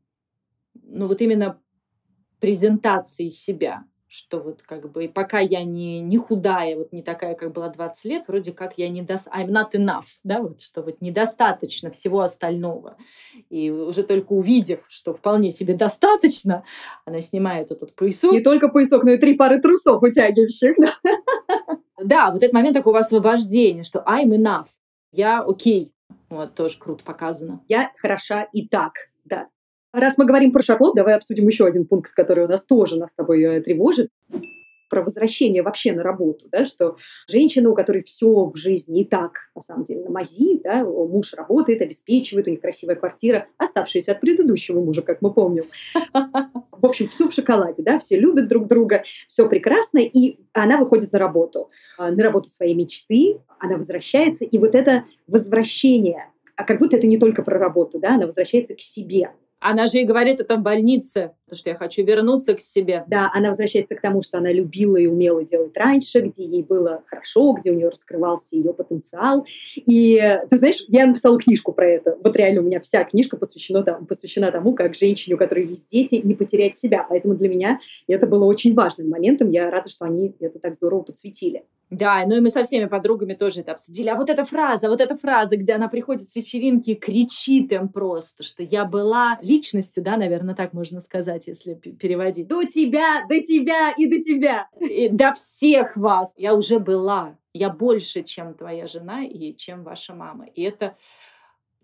ну 0.83 1.07
вот 1.07 1.21
именно 1.21 1.59
презентации 2.39 3.27
себя 3.27 3.85
что 4.13 4.41
вот 4.41 4.61
как 4.61 4.91
бы 4.91 5.07
пока 5.07 5.39
я 5.39 5.63
не, 5.63 6.01
не 6.01 6.17
худая, 6.17 6.75
вот 6.75 6.91
не 6.91 7.01
такая, 7.01 7.33
как 7.33 7.53
была 7.53 7.69
20 7.69 8.05
лет, 8.05 8.27
вроде 8.27 8.51
как 8.51 8.73
я 8.75 8.89
не 8.89 9.01
до... 9.01 9.13
I'm 9.13 9.47
not 9.47 9.71
enough, 9.73 10.17
да, 10.25 10.41
вот 10.41 10.59
что 10.59 10.81
вот 10.81 10.99
недостаточно 10.99 11.91
всего 11.91 12.19
остального. 12.19 12.97
И 13.49 13.69
уже 13.69 14.03
только 14.03 14.33
увидев, 14.33 14.81
что 14.89 15.13
вполне 15.13 15.49
себе 15.49 15.75
достаточно, 15.75 16.65
она 17.05 17.21
снимает 17.21 17.71
этот 17.71 17.95
поясок. 17.95 18.33
Не 18.33 18.41
только 18.41 18.67
поясок, 18.67 19.05
но 19.05 19.11
и 19.11 19.17
три 19.17 19.33
пары 19.35 19.61
трусов 19.61 20.03
утягивающих, 20.03 20.75
да. 20.77 20.97
Да, 22.03 22.31
вот 22.31 22.43
этот 22.43 22.51
момент 22.51 22.75
такого 22.75 22.99
освобождения, 22.99 23.83
что 23.83 23.99
I'm 23.99 24.31
enough, 24.31 24.67
я 25.13 25.39
окей. 25.41 25.93
Вот, 26.29 26.53
тоже 26.53 26.77
круто 26.77 27.01
показано. 27.05 27.63
Я 27.69 27.93
хороша 27.97 28.43
и 28.51 28.67
так, 28.67 28.93
да. 29.23 29.47
Раз 29.93 30.17
мы 30.17 30.25
говорим 30.25 30.53
про 30.53 30.61
Шарлотт, 30.61 30.95
давай 30.95 31.15
обсудим 31.15 31.47
еще 31.47 31.65
один 31.65 31.85
пункт, 31.85 32.13
который 32.13 32.45
у 32.45 32.47
нас 32.47 32.63
тоже 32.63 32.97
нас 32.97 33.11
с 33.11 33.13
тобой 33.13 33.43
э, 33.43 33.61
тревожит. 33.61 34.09
Про 34.89 35.03
возвращение 35.03 35.63
вообще 35.63 35.93
на 35.93 36.03
работу, 36.03 36.47
да, 36.51 36.65
что 36.65 36.97
женщина, 37.29 37.69
у 37.69 37.75
которой 37.75 38.03
все 38.03 38.45
в 38.45 38.55
жизни 38.57 39.01
и 39.01 39.05
так, 39.05 39.49
на 39.55 39.61
самом 39.61 39.83
деле, 39.83 40.03
на 40.03 40.11
мази, 40.11 40.59
да, 40.63 40.83
муж 40.83 41.33
работает, 41.33 41.81
обеспечивает, 41.81 42.47
у 42.47 42.51
них 42.51 42.59
красивая 42.59 42.95
квартира, 42.95 43.47
оставшаяся 43.57 44.13
от 44.13 44.19
предыдущего 44.19 44.81
мужа, 44.81 45.01
как 45.01 45.21
мы 45.21 45.33
помним. 45.33 45.65
В 46.13 46.85
общем, 46.85 47.07
все 47.07 47.29
в 47.29 47.33
шоколаде, 47.33 47.83
да, 47.83 47.99
все 47.99 48.19
любят 48.19 48.49
друг 48.49 48.67
друга, 48.67 49.03
все 49.27 49.47
прекрасно, 49.47 49.99
и 49.99 50.39
она 50.51 50.77
выходит 50.77 51.13
на 51.13 51.19
работу, 51.19 51.69
а, 51.97 52.11
на 52.11 52.23
работу 52.23 52.49
своей 52.49 52.75
мечты, 52.75 53.39
она 53.59 53.77
возвращается, 53.77 54.43
и 54.43 54.57
вот 54.57 54.75
это 54.75 55.05
возвращение, 55.27 56.27
а 56.57 56.63
как 56.65 56.79
будто 56.79 56.97
это 56.97 57.07
не 57.07 57.17
только 57.17 57.43
про 57.43 57.57
работу, 57.57 57.99
да, 57.99 58.15
она 58.15 58.25
возвращается 58.25 58.75
к 58.75 58.81
себе, 58.81 59.31
она 59.61 59.85
же 59.85 59.99
и 59.99 60.05
говорит 60.05 60.41
это 60.41 60.57
в 60.57 60.61
больнице, 60.61 61.31
то, 61.47 61.55
что 61.55 61.69
я 61.69 61.75
хочу 61.75 62.03
вернуться 62.03 62.55
к 62.55 62.61
себе. 62.61 63.05
Да, 63.07 63.29
она 63.33 63.49
возвращается 63.49 63.95
к 63.95 64.01
тому, 64.01 64.21
что 64.23 64.39
она 64.39 64.51
любила 64.51 64.97
и 64.97 65.05
умела 65.05 65.43
делать 65.45 65.77
раньше, 65.77 66.21
где 66.21 66.43
ей 66.43 66.63
было 66.63 67.03
хорошо, 67.05 67.53
где 67.53 67.71
у 67.71 67.75
нее 67.75 67.89
раскрывался 67.89 68.55
ее 68.55 68.73
потенциал. 68.73 69.45
И 69.75 70.19
ты 70.49 70.57
знаешь, 70.57 70.83
я 70.87 71.05
написала 71.05 71.37
книжку 71.39 71.73
про 71.73 71.87
это. 71.87 72.17
Вот 72.23 72.35
реально 72.35 72.61
у 72.61 72.63
меня 72.63 72.79
вся 72.79 73.03
книжка 73.03 73.37
посвящена, 73.37 73.83
там, 73.83 74.07
посвящена 74.07 74.51
тому, 74.51 74.73
как 74.73 74.95
женщине, 74.95 75.35
у 75.35 75.37
которой 75.37 75.67
есть 75.67 75.89
дети, 75.89 76.15
не 76.23 76.33
потерять 76.33 76.75
себя. 76.75 77.05
Поэтому 77.07 77.35
для 77.35 77.47
меня 77.47 77.79
это 78.07 78.25
было 78.25 78.45
очень 78.45 78.73
важным 78.73 79.09
моментом. 79.09 79.51
Я 79.51 79.69
рада, 79.69 79.89
что 79.89 80.05
они 80.05 80.33
это 80.39 80.57
так 80.57 80.73
здорово 80.73 81.03
подсветили. 81.03 81.63
Да, 81.91 82.23
ну 82.25 82.37
и 82.37 82.39
мы 82.39 82.49
со 82.49 82.63
всеми 82.63 82.85
подругами 82.85 83.33
тоже 83.33 83.59
это 83.59 83.73
обсудили. 83.73 84.07
А 84.07 84.15
вот 84.15 84.29
эта 84.29 84.45
фраза, 84.45 84.89
вот 84.89 85.01
эта 85.01 85.17
фраза, 85.17 85.57
где 85.57 85.73
она 85.73 85.89
приходит 85.89 86.29
с 86.29 86.35
вечеринки 86.35 86.91
и 86.91 86.95
кричит 86.95 87.73
им 87.73 87.89
просто, 87.89 88.43
что 88.43 88.63
я 88.63 88.85
была 88.85 89.37
личностью, 89.41 90.01
да, 90.01 90.15
наверное, 90.15 90.55
так 90.55 90.71
можно 90.71 91.01
сказать, 91.01 91.47
если 91.47 91.73
переводить. 91.73 92.47
До 92.47 92.63
тебя, 92.63 93.25
до 93.27 93.41
тебя 93.41 93.91
и 93.97 94.07
до 94.07 94.23
тебя. 94.23 94.69
И 94.79 95.09
до 95.09 95.33
всех 95.33 95.97
вас. 95.97 96.33
Я 96.37 96.55
уже 96.55 96.79
была. 96.79 97.37
Я 97.53 97.69
больше, 97.69 98.23
чем 98.23 98.53
твоя 98.53 98.87
жена 98.87 99.25
и 99.25 99.53
чем 99.53 99.83
ваша 99.83 100.15
мама. 100.15 100.45
И 100.45 100.61
это 100.61 100.95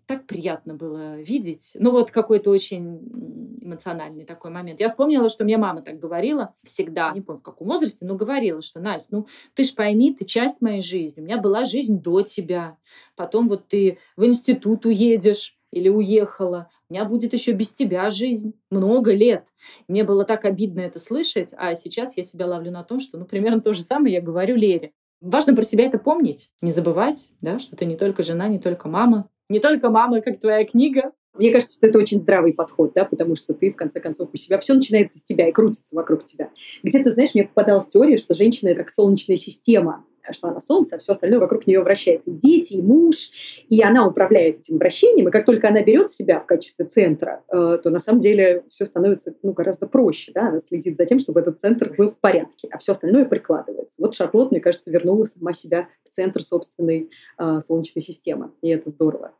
так 0.08 0.26
приятно 0.26 0.74
было 0.74 1.20
видеть. 1.20 1.72
Ну 1.74 1.90
вот 1.90 2.10
какой-то 2.10 2.50
очень 2.50 3.58
эмоциональный 3.60 4.24
такой 4.24 4.50
момент. 4.50 4.80
Я 4.80 4.88
вспомнила, 4.88 5.28
что 5.28 5.44
мне 5.44 5.58
мама 5.58 5.82
так 5.82 5.98
говорила 5.98 6.54
всегда, 6.64 7.12
не 7.12 7.20
помню 7.20 7.40
в 7.40 7.44
каком 7.44 7.68
возрасте, 7.68 8.06
но 8.06 8.14
говорила, 8.14 8.62
что 8.62 8.80
Настя, 8.80 9.08
ну 9.10 9.26
ты 9.54 9.64
ж 9.64 9.74
пойми, 9.74 10.14
ты 10.14 10.24
часть 10.24 10.62
моей 10.62 10.80
жизни. 10.80 11.20
У 11.20 11.24
меня 11.24 11.36
была 11.36 11.66
жизнь 11.66 12.00
до 12.00 12.22
тебя. 12.22 12.78
Потом 13.16 13.48
вот 13.48 13.68
ты 13.68 13.98
в 14.16 14.24
институт 14.24 14.86
уедешь 14.86 15.58
или 15.70 15.90
уехала. 15.90 16.70
У 16.88 16.94
меня 16.94 17.04
будет 17.04 17.34
еще 17.34 17.52
без 17.52 17.74
тебя 17.74 18.08
жизнь. 18.08 18.54
Много 18.70 19.12
лет. 19.12 19.48
Мне 19.88 20.04
было 20.04 20.24
так 20.24 20.46
обидно 20.46 20.80
это 20.80 20.98
слышать, 20.98 21.50
а 21.54 21.74
сейчас 21.74 22.16
я 22.16 22.22
себя 22.22 22.46
ловлю 22.46 22.70
на 22.70 22.82
том, 22.82 22.98
что, 22.98 23.18
ну, 23.18 23.26
примерно 23.26 23.60
то 23.60 23.74
же 23.74 23.82
самое 23.82 24.14
я 24.14 24.22
говорю 24.22 24.56
Лере. 24.56 24.92
Важно 25.20 25.54
про 25.54 25.64
себя 25.64 25.84
это 25.84 25.98
помнить, 25.98 26.50
не 26.62 26.70
забывать, 26.70 27.30
да, 27.42 27.58
что 27.58 27.76
ты 27.76 27.84
не 27.84 27.96
только 27.96 28.22
жена, 28.22 28.48
не 28.48 28.58
только 28.58 28.88
мама, 28.88 29.28
не 29.48 29.60
только 29.60 29.90
мама, 29.90 30.20
как 30.20 30.40
твоя 30.40 30.64
книга. 30.64 31.12
Мне 31.34 31.52
кажется, 31.52 31.76
что 31.76 31.86
это 31.86 31.98
очень 31.98 32.20
здравый 32.20 32.52
подход, 32.52 32.92
да, 32.94 33.04
потому 33.04 33.36
что 33.36 33.54
ты, 33.54 33.70
в 33.70 33.76
конце 33.76 34.00
концов, 34.00 34.30
у 34.32 34.36
себя 34.36 34.58
все 34.58 34.74
начинается 34.74 35.18
с 35.18 35.22
тебя 35.22 35.48
и 35.48 35.52
крутится 35.52 35.94
вокруг 35.94 36.24
тебя. 36.24 36.50
Где-то, 36.82 37.12
знаешь, 37.12 37.34
мне 37.34 37.44
попадалась 37.44 37.86
теория, 37.86 38.16
что 38.16 38.34
женщина– 38.34 38.68
это 38.70 38.80
как 38.80 38.90
солнечная 38.90 39.36
система, 39.36 40.04
что 40.32 40.48
она 40.48 40.60
солнце, 40.60 40.96
а 40.96 40.98
все 40.98 41.12
остальное 41.12 41.38
вокруг 41.38 41.66
нее 41.66 41.80
вращается. 41.82 42.30
И 42.30 42.34
дети, 42.34 42.74
и 42.74 42.82
муж, 42.82 43.30
и 43.68 43.82
она 43.82 44.06
управляет 44.06 44.60
этим 44.60 44.78
вращением. 44.78 45.28
И 45.28 45.30
как 45.30 45.44
только 45.44 45.68
она 45.68 45.82
берет 45.82 46.10
себя 46.10 46.40
в 46.40 46.46
качестве 46.46 46.86
центра, 46.86 47.42
э, 47.48 47.78
то 47.82 47.90
на 47.90 48.00
самом 48.00 48.20
деле 48.20 48.64
все 48.68 48.86
становится 48.86 49.34
ну, 49.42 49.52
гораздо 49.52 49.86
проще. 49.86 50.32
Да? 50.32 50.48
Она 50.48 50.60
следит 50.60 50.96
за 50.96 51.06
тем, 51.06 51.18
чтобы 51.18 51.40
этот 51.40 51.60
центр 51.60 51.94
был 51.96 52.10
в 52.10 52.18
порядке, 52.18 52.68
а 52.70 52.78
все 52.78 52.92
остальное 52.92 53.24
прикладывается. 53.24 53.94
Вот 53.98 54.14
Шарлотт, 54.14 54.50
мне 54.50 54.60
кажется, 54.60 54.90
вернула 54.90 55.24
сама 55.24 55.52
себя 55.52 55.88
в 56.04 56.08
центр 56.10 56.42
собственной 56.42 57.10
э, 57.38 57.60
Солнечной 57.60 58.02
системы. 58.02 58.52
И 58.62 58.68
это 58.68 58.90
здорово. 58.90 59.32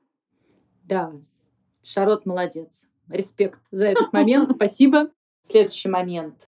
Да, 0.85 1.13
Шарлотт 1.83 2.27
молодец. 2.27 2.87
Респект 3.09 3.61
за 3.71 3.87
этот 3.87 4.13
момент. 4.13 4.51
Спасибо. 4.55 5.11
Следующий 5.43 5.89
момент. 5.89 6.49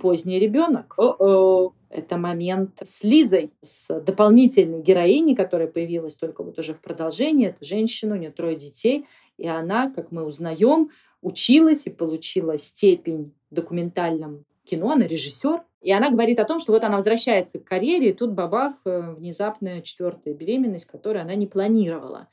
Поздний 0.00 0.38
ребенок. 0.38 0.94
О-о. 0.96 1.72
Это 1.90 2.18
момент 2.18 2.82
с 2.84 3.02
Лизой, 3.02 3.52
с 3.62 3.88
дополнительной 4.00 4.82
героиней, 4.82 5.34
которая 5.34 5.68
появилась 5.68 6.14
только 6.14 6.42
вот 6.42 6.58
уже 6.58 6.74
в 6.74 6.80
продолжении. 6.80 7.48
Это 7.48 7.64
женщина, 7.64 8.14
у 8.14 8.18
нее 8.18 8.30
трое 8.30 8.56
детей. 8.56 9.06
И 9.38 9.48
она, 9.48 9.90
как 9.90 10.12
мы 10.12 10.24
узнаем, 10.24 10.90
училась 11.22 11.86
и 11.86 11.90
получила 11.90 12.58
степень 12.58 13.34
в 13.50 13.54
документальном 13.54 14.44
кино, 14.64 14.90
она 14.92 15.06
режиссер. 15.06 15.62
И 15.80 15.92
она 15.92 16.10
говорит 16.10 16.40
о 16.40 16.44
том, 16.44 16.58
что 16.58 16.72
вот 16.72 16.82
она 16.82 16.96
возвращается 16.96 17.58
к 17.58 17.64
карьере, 17.64 18.10
и 18.10 18.12
тут 18.12 18.32
бабах, 18.32 18.74
э, 18.84 19.14
внезапная 19.14 19.80
четвертая 19.80 20.34
беременность, 20.34 20.86
которую 20.86 21.22
она 21.22 21.34
не 21.36 21.46
планировала. 21.46 22.28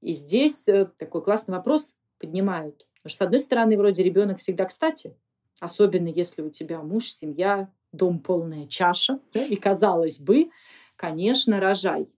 И 0.00 0.12
здесь 0.12 0.66
э, 0.66 0.88
такой 0.98 1.22
классный 1.22 1.56
вопрос 1.56 1.94
поднимают. 2.18 2.86
Потому 3.02 3.10
что, 3.10 3.16
с 3.16 3.26
одной 3.26 3.40
стороны, 3.40 3.78
вроде 3.78 4.02
ребенок 4.02 4.38
всегда 4.38 4.64
кстати, 4.64 5.14
особенно 5.60 6.08
если 6.08 6.42
у 6.42 6.50
тебя 6.50 6.82
муж, 6.82 7.10
семья, 7.10 7.70
дом 7.92 8.20
полная 8.20 8.66
чаша, 8.66 9.20
да, 9.34 9.44
и 9.44 9.56
казалось 9.56 10.18
бы, 10.18 10.50
конечно, 10.96 11.60
рожай. 11.60 12.08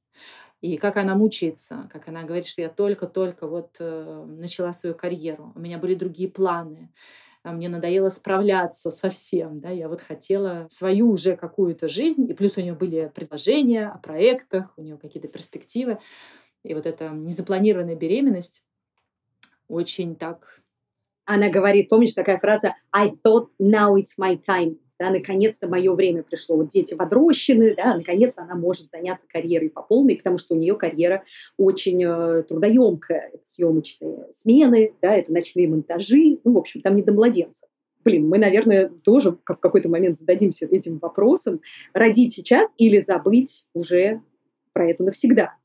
И 0.60 0.76
как 0.76 0.96
она 0.96 1.16
мучается, 1.16 1.88
как 1.92 2.06
она 2.08 2.22
говорит, 2.22 2.46
что 2.46 2.62
я 2.62 2.68
только-только 2.68 3.48
вот 3.48 3.76
э, 3.80 4.24
начала 4.28 4.72
свою 4.72 4.94
карьеру, 4.94 5.52
у 5.56 5.60
меня 5.60 5.78
были 5.78 5.94
другие 5.94 6.30
планы, 6.30 6.92
а 7.42 7.52
мне 7.52 7.68
надоело 7.68 8.08
справляться 8.08 8.92
со 8.92 9.10
всем, 9.10 9.60
да, 9.60 9.70
я 9.70 9.88
вот 9.88 10.00
хотела 10.00 10.68
свою 10.70 11.10
уже 11.10 11.36
какую-то 11.36 11.88
жизнь, 11.88 12.30
и 12.30 12.34
плюс 12.34 12.56
у 12.56 12.60
нее 12.60 12.74
были 12.74 13.10
предложения 13.12 13.88
о 13.88 13.98
проектах, 13.98 14.72
у 14.76 14.82
нее 14.82 14.96
какие-то 14.96 15.28
перспективы, 15.28 15.98
и 16.62 16.74
вот 16.74 16.86
эта 16.86 17.08
незапланированная 17.08 17.96
беременность 17.96 18.62
очень 19.66 20.14
так... 20.14 20.60
Она 21.24 21.50
говорит, 21.50 21.88
помнишь 21.88 22.14
такая 22.14 22.38
фраза 22.38 22.74
«I 22.92 23.10
thought 23.24 23.48
now 23.60 23.96
it's 23.96 24.18
my 24.18 24.40
time», 24.40 24.78
да, 25.02 25.10
наконец-то 25.10 25.66
мое 25.66 25.92
время 25.94 26.22
пришло. 26.22 26.56
Вот 26.56 26.68
дети 26.68 26.94
подрощены, 26.94 27.74
да, 27.74 27.96
наконец-то 27.96 28.42
она 28.42 28.54
может 28.54 28.88
заняться 28.88 29.26
карьерой 29.28 29.68
по 29.68 29.82
полной, 29.82 30.14
потому 30.14 30.38
что 30.38 30.54
у 30.54 30.58
нее 30.58 30.76
карьера 30.76 31.24
очень 31.56 32.04
э, 32.04 32.44
трудоемкая. 32.44 33.30
Это 33.34 33.42
съемочные 33.48 34.28
смены, 34.32 34.94
да, 35.02 35.16
это 35.16 35.32
ночные 35.32 35.66
монтажи, 35.66 36.38
ну, 36.44 36.52
в 36.52 36.58
общем, 36.58 36.82
там 36.82 36.94
не 36.94 37.02
до 37.02 37.12
младенца. 37.12 37.66
Блин, 38.04 38.28
мы, 38.28 38.38
наверное, 38.38 38.92
тоже 39.02 39.32
в 39.32 39.56
какой-то 39.56 39.88
момент 39.88 40.18
зададимся 40.18 40.66
этим 40.66 40.98
вопросом, 40.98 41.60
родить 41.92 42.34
сейчас 42.34 42.72
или 42.78 43.00
забыть 43.00 43.66
уже 43.74 44.22
про 44.72 44.88
это 44.88 45.02
навсегда. 45.02 45.56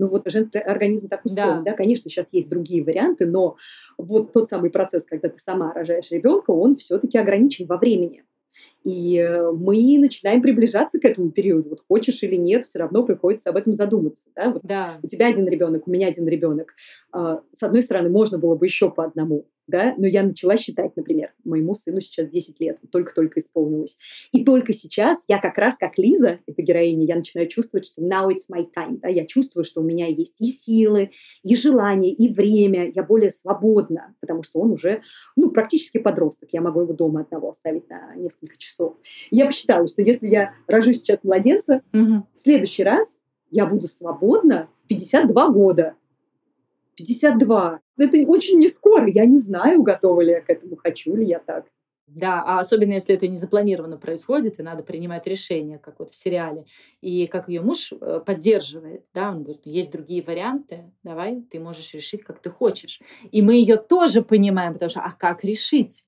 Ну 0.00 0.08
вот 0.08 0.22
женский 0.26 0.58
организм 0.58 1.08
так 1.08 1.24
устроен, 1.24 1.62
да. 1.62 1.70
да, 1.70 1.76
конечно, 1.76 2.10
сейчас 2.10 2.32
есть 2.32 2.48
другие 2.48 2.82
варианты, 2.82 3.26
но 3.26 3.56
вот 3.98 4.32
тот 4.32 4.48
самый 4.48 4.70
процесс, 4.70 5.04
когда 5.04 5.28
ты 5.28 5.38
сама 5.38 5.72
рожаешь 5.74 6.10
ребенка, 6.10 6.50
он 6.50 6.76
все-таки 6.76 7.18
ограничен 7.18 7.66
во 7.66 7.76
времени. 7.76 8.24
И 8.84 9.18
э, 9.18 9.52
мы 9.52 9.98
начинаем 9.98 10.40
приближаться 10.40 10.98
к 10.98 11.04
этому 11.04 11.30
периоду. 11.30 11.70
Вот 11.70 11.80
хочешь 11.86 12.22
или 12.22 12.36
нет, 12.36 12.64
все 12.64 12.78
равно 12.78 13.04
приходится 13.04 13.50
об 13.50 13.56
этом 13.56 13.74
задуматься. 13.74 14.26
Да? 14.34 14.50
Вот 14.50 14.62
да. 14.62 14.98
У 15.02 15.06
тебя 15.06 15.26
один 15.26 15.46
ребенок, 15.48 15.86
у 15.86 15.90
меня 15.90 16.08
один 16.08 16.26
ребенок. 16.26 16.74
А, 17.12 17.42
с 17.52 17.62
одной 17.62 17.82
стороны, 17.82 18.08
можно 18.08 18.38
было 18.38 18.54
бы 18.54 18.66
еще 18.66 18.90
по 18.90 19.04
одному 19.04 19.46
да, 19.70 19.94
но 19.96 20.06
я 20.06 20.22
начала 20.22 20.56
считать, 20.56 20.96
например, 20.96 21.32
моему 21.44 21.74
сыну 21.74 22.00
сейчас 22.00 22.28
10 22.28 22.60
лет, 22.60 22.78
только-только 22.90 23.40
исполнилось. 23.40 23.96
И 24.32 24.44
только 24.44 24.72
сейчас 24.72 25.24
я 25.28 25.38
как 25.38 25.56
раз, 25.56 25.76
как 25.76 25.96
Лиза, 25.96 26.40
эта 26.46 26.62
героиня, 26.62 27.06
я 27.06 27.16
начинаю 27.16 27.48
чувствовать, 27.48 27.86
что 27.86 28.02
now 28.02 28.28
it's 28.28 28.52
my 28.52 28.66
time, 28.76 28.98
да, 29.00 29.08
я 29.08 29.26
чувствую, 29.26 29.64
что 29.64 29.80
у 29.80 29.84
меня 29.84 30.06
есть 30.06 30.40
и 30.40 30.46
силы, 30.46 31.10
и 31.42 31.56
желание, 31.56 32.12
и 32.12 32.32
время, 32.32 32.90
я 32.94 33.02
более 33.02 33.30
свободна, 33.30 34.14
потому 34.20 34.42
что 34.42 34.60
он 34.60 34.72
уже, 34.72 35.02
ну, 35.36 35.50
практически 35.50 35.98
подросток, 35.98 36.50
я 36.52 36.60
могу 36.60 36.82
его 36.82 36.92
дома 36.92 37.20
одного 37.20 37.50
оставить 37.50 37.88
на 37.88 38.14
несколько 38.16 38.56
часов. 38.58 38.96
И 39.30 39.36
я 39.36 39.46
посчитала, 39.46 39.86
что 39.86 40.02
если 40.02 40.26
я 40.26 40.54
рожу 40.66 40.92
сейчас 40.92 41.24
младенца, 41.24 41.82
угу. 41.92 42.26
в 42.34 42.40
следующий 42.40 42.84
раз 42.84 43.20
я 43.50 43.66
буду 43.66 43.88
свободна 43.88 44.68
в 44.84 44.88
52 44.88 45.48
года. 45.50 45.94
52. 47.00 47.80
Это 47.98 48.16
очень 48.26 48.58
не 48.58 48.68
скоро. 48.68 49.08
Я 49.10 49.26
не 49.26 49.38
знаю, 49.38 49.82
готова 49.82 50.20
ли 50.20 50.32
я 50.32 50.40
к 50.40 50.50
этому, 50.50 50.76
хочу 50.76 51.14
ли 51.16 51.26
я 51.26 51.38
так. 51.38 51.66
Да, 52.06 52.42
а 52.44 52.58
особенно 52.58 52.92
если 52.92 53.14
это 53.14 53.28
не 53.28 53.36
запланированно 53.36 53.96
происходит, 53.96 54.58
и 54.58 54.62
надо 54.62 54.82
принимать 54.82 55.26
решение, 55.28 55.78
как 55.78 56.00
вот 56.00 56.10
в 56.10 56.14
сериале. 56.14 56.64
И 57.00 57.28
как 57.28 57.48
ее 57.48 57.60
муж 57.60 57.92
э, 57.92 58.20
поддерживает, 58.24 59.04
да, 59.14 59.30
он 59.30 59.44
говорит, 59.44 59.62
«Ну, 59.64 59.72
есть 59.72 59.92
другие 59.92 60.22
варианты, 60.22 60.92
давай, 61.04 61.42
ты 61.42 61.60
можешь 61.60 61.94
решить, 61.94 62.24
как 62.24 62.40
ты 62.40 62.50
хочешь. 62.50 63.00
И 63.30 63.42
мы 63.42 63.54
ее 63.54 63.76
тоже 63.76 64.22
понимаем, 64.22 64.72
потому 64.72 64.90
что, 64.90 65.00
а 65.00 65.12
как 65.12 65.44
решить? 65.44 66.02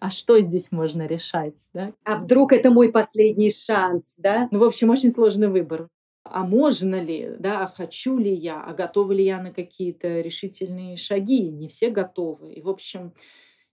А 0.00 0.10
что 0.10 0.40
здесь 0.40 0.72
можно 0.72 1.06
решать, 1.06 1.68
да? 1.72 1.92
А 2.02 2.16
вдруг 2.16 2.52
это 2.52 2.70
мой 2.70 2.90
последний 2.90 3.52
шанс, 3.52 4.14
да? 4.18 4.48
Ну, 4.50 4.58
в 4.58 4.64
общем, 4.64 4.90
очень 4.90 5.10
сложный 5.10 5.48
выбор 5.48 5.88
а 6.24 6.42
можно 6.42 7.00
ли, 7.00 7.36
да, 7.38 7.62
а 7.62 7.66
хочу 7.66 8.16
ли 8.18 8.32
я, 8.32 8.62
а 8.62 8.72
готова 8.72 9.12
ли 9.12 9.24
я 9.24 9.42
на 9.42 9.52
какие-то 9.52 10.20
решительные 10.20 10.96
шаги. 10.96 11.50
Не 11.50 11.68
все 11.68 11.90
готовы. 11.90 12.54
И, 12.54 12.62
в 12.62 12.68
общем, 12.70 13.12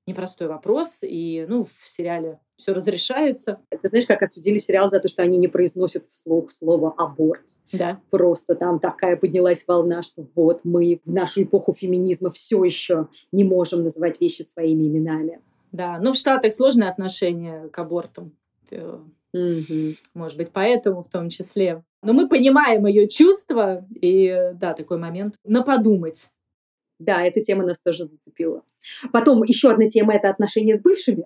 непростой 0.05 0.47
вопрос. 0.47 0.99
И, 1.01 1.45
ну, 1.47 1.63
в 1.63 1.73
сериале 1.85 2.39
все 2.57 2.73
разрешается. 2.73 3.61
Ты 3.69 3.87
знаешь, 3.87 4.05
как 4.05 4.21
осудили 4.21 4.57
сериал 4.57 4.89
за 4.89 4.99
то, 4.99 5.07
что 5.07 5.23
они 5.23 5.37
не 5.37 5.47
произносят 5.47 6.05
вслух 6.05 6.51
слово 6.51 6.93
«аборт». 6.97 7.45
Да. 7.71 8.01
Просто 8.09 8.55
там 8.55 8.79
такая 8.79 9.15
поднялась 9.15 9.63
волна, 9.65 10.03
что 10.03 10.27
вот 10.35 10.61
мы 10.65 10.99
в 11.05 11.11
нашу 11.11 11.43
эпоху 11.43 11.73
феминизма 11.73 12.31
все 12.31 12.63
еще 12.65 13.07
не 13.31 13.45
можем 13.45 13.83
называть 13.83 14.19
вещи 14.19 14.41
своими 14.41 14.87
именами. 14.87 15.41
Да, 15.71 15.99
ну 16.01 16.11
в 16.11 16.17
Штатах 16.17 16.51
сложное 16.51 16.89
отношение 16.89 17.69
к 17.69 17.79
абортам. 17.79 18.33
Угу. 19.34 19.96
Может 20.13 20.38
быть, 20.38 20.52
поэтому 20.52 21.04
в 21.04 21.10
том 21.10 21.30
числе. 21.30 21.84
Но 22.04 22.13
мы 22.13 22.28
понимаем 22.28 22.86
ее 22.86 23.08
чувства, 23.08 23.86
и 24.02 24.52
да, 24.56 24.74
такой 24.74 24.98
момент 24.98 25.36
на 25.44 25.63
подумать. 25.63 26.30
Да, 27.00 27.24
эта 27.24 27.41
тема 27.41 27.63
нас 27.63 27.80
тоже 27.80 28.06
зацепила. 28.06 28.63
Потом 29.12 29.44
еще 29.44 29.72
одна 29.72 29.89
тема– 29.89 30.13
это 30.15 30.30
отношения 30.30 30.76
с 30.76 30.82
бывшими. 30.82 31.26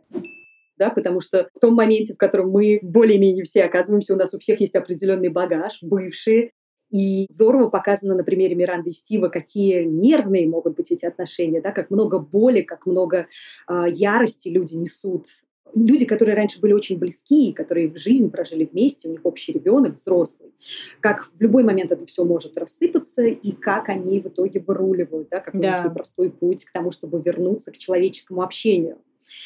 Да, 0.77 0.89
потому 0.89 1.21
что 1.21 1.49
в 1.53 1.59
том 1.59 1.73
моменте, 1.73 2.13
в 2.13 2.17
котором 2.17 2.49
мы 2.49 2.79
более-менее 2.81 3.45
все 3.45 3.63
оказываемся, 3.63 4.13
у 4.13 4.17
нас 4.17 4.33
у 4.33 4.39
всех 4.39 4.59
есть 4.59 4.75
определенный 4.75 5.29
багаж, 5.29 5.79
бывшие, 5.81 6.51
и 6.91 7.27
здорово 7.29 7.69
показано 7.69 8.13
на 8.15 8.23
примере 8.23 8.55
Миранды 8.55 8.91
и 8.91 8.93
Стива, 8.93 9.29
какие 9.29 9.83
нервные 9.83 10.47
могут 10.47 10.75
быть 10.75 10.91
эти 10.91 11.05
отношения, 11.05 11.61
да, 11.61 11.71
как 11.71 11.89
много 11.89 12.19
боли, 12.19 12.61
как 12.61 12.85
много 12.85 13.27
э, 13.67 13.85
ярости 13.89 14.49
люди 14.49 14.75
несут 14.75 15.27
люди, 15.73 16.05
которые 16.05 16.35
раньше 16.35 16.59
были 16.59 16.73
очень 16.73 16.97
близки, 16.97 17.53
которые 17.53 17.89
в 17.89 17.97
жизнь 17.97 18.29
прожили 18.29 18.65
вместе, 18.65 19.07
у 19.07 19.11
них 19.11 19.21
общий 19.23 19.51
ребенок, 19.51 19.95
взрослый, 19.95 20.53
как 20.99 21.29
в 21.33 21.41
любой 21.41 21.63
момент 21.63 21.91
это 21.91 22.05
все 22.05 22.23
может 22.23 22.57
рассыпаться, 22.57 23.23
и 23.23 23.51
как 23.51 23.89
они 23.89 24.19
в 24.19 24.27
итоге 24.27 24.59
выруливают, 24.59 25.29
да, 25.29 25.39
какой 25.39 25.61
да. 25.61 25.89
простой 25.89 26.29
путь 26.31 26.65
к 26.65 26.71
тому, 26.71 26.91
чтобы 26.91 27.21
вернуться 27.21 27.71
к 27.71 27.77
человеческому 27.77 28.41
общению. 28.41 28.97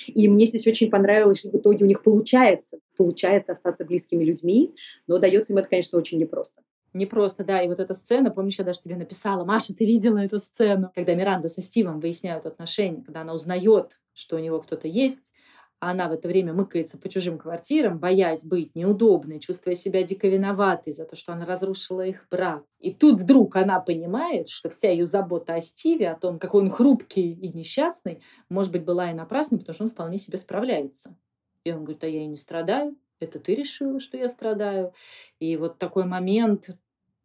И 0.08 0.28
мне 0.28 0.46
здесь 0.46 0.68
очень 0.68 0.90
понравилось, 0.90 1.40
что 1.40 1.50
в 1.50 1.56
итоге 1.56 1.86
у 1.86 1.88
них 1.88 2.04
получается, 2.04 2.80
получается 2.98 3.54
остаться 3.54 3.86
близкими 3.86 4.24
людьми, 4.24 4.76
но 5.08 5.20
дается 5.20 5.54
им 5.54 5.60
это, 5.60 5.70
конечно, 5.70 5.98
очень 5.98 6.20
непросто. 6.20 6.62
Непросто, 6.94 7.44
да. 7.44 7.62
И 7.62 7.68
вот 7.68 7.80
эта 7.80 7.94
сцена, 7.94 8.32
помнишь, 8.32 8.58
я 8.58 8.66
даже 8.66 8.80
тебе 8.80 8.96
написала, 8.96 9.46
Маша, 9.46 9.76
ты 9.76 9.86
видела 9.86 10.18
эту 10.18 10.40
сцену? 10.40 10.92
Когда 10.96 11.14
Миранда 11.14 11.48
со 11.48 11.62
Стивом 11.62 12.00
выясняют 12.00 12.46
отношения, 12.46 13.04
когда 13.04 13.22
она 13.22 13.34
узнает, 13.34 14.00
что 14.14 14.38
у 14.38 14.40
него 14.40 14.60
кто-то 14.60 14.88
есть, 14.88 15.32
а 15.80 15.92
она 15.92 16.10
в 16.10 16.12
это 16.12 16.28
время 16.28 16.54
мыкается 16.54 16.98
по 16.98 17.08
чужим 17.10 17.38
квартирам, 17.38 18.00
боясь 18.00 18.46
быть 18.46 18.76
неудобной, 18.76 19.40
чувствуя 19.40 19.76
себя 19.76 20.04
дико 20.04 20.28
виноватой 20.28 20.92
за 20.92 21.06
то, 21.06 21.16
что 21.16 21.34
она 21.34 21.46
разрушила 21.46 22.06
их 22.06 22.28
брак. 22.30 22.64
И 22.80 22.94
тут 22.94 23.20
вдруг 23.20 23.56
она 23.56 23.80
понимает, 23.80 24.50
что 24.50 24.70
вся 24.70 24.92
ее 24.92 25.06
забота 25.06 25.56
о 25.56 25.62
Стиве, 25.62 26.10
о 26.10 26.20
том, 26.20 26.40
какой 26.40 26.62
он 26.64 26.70
хрупкий 26.70 27.32
и 27.34 27.58
несчастный, 27.58 28.22
может 28.50 28.72
быть, 28.72 28.84
была 28.84 29.12
и 29.12 29.14
напрасной, 29.14 29.60
потому 29.60 29.74
что 29.74 29.84
он 29.86 29.90
вполне 29.90 30.18
себе 30.18 30.38
справляется. 30.38 31.16
И 31.64 31.72
он 31.72 31.80
говорит, 31.80 32.04
а 32.04 32.08
я 32.08 32.24
и 32.24 32.28
не 32.28 32.38
страдаю, 32.38 32.96
это 33.20 33.40
ты 33.40 33.56
решила, 33.56 34.00
что 34.00 34.18
я 34.18 34.28
страдаю. 34.28 34.94
И 35.40 35.56
вот 35.58 35.78
такой 35.78 36.06
момент 36.06 36.70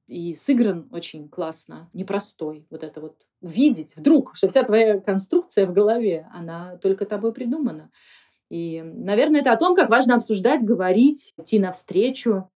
и 0.06 0.32
сыгран 0.34 0.88
очень 0.92 1.28
классно, 1.28 1.88
непростой. 1.92 2.66
Вот 2.70 2.84
это 2.84 3.00
вот 3.00 3.16
увидеть 3.40 3.96
вдруг, 3.96 4.36
что 4.36 4.48
вся 4.48 4.64
твоя 4.64 5.00
конструкция 5.00 5.66
в 5.66 5.72
голове, 5.72 6.28
она 6.32 6.76
только 6.78 7.06
тобой 7.06 7.32
придумана. 7.32 7.90
И, 8.50 8.82
наверное, 8.82 9.40
это 9.40 9.52
о 9.52 9.56
том, 9.56 9.74
как 9.74 9.90
важно 9.90 10.16
обсуждать, 10.16 10.62
говорить, 10.62 11.32
идти 11.38 11.58
навстречу. 11.58 12.48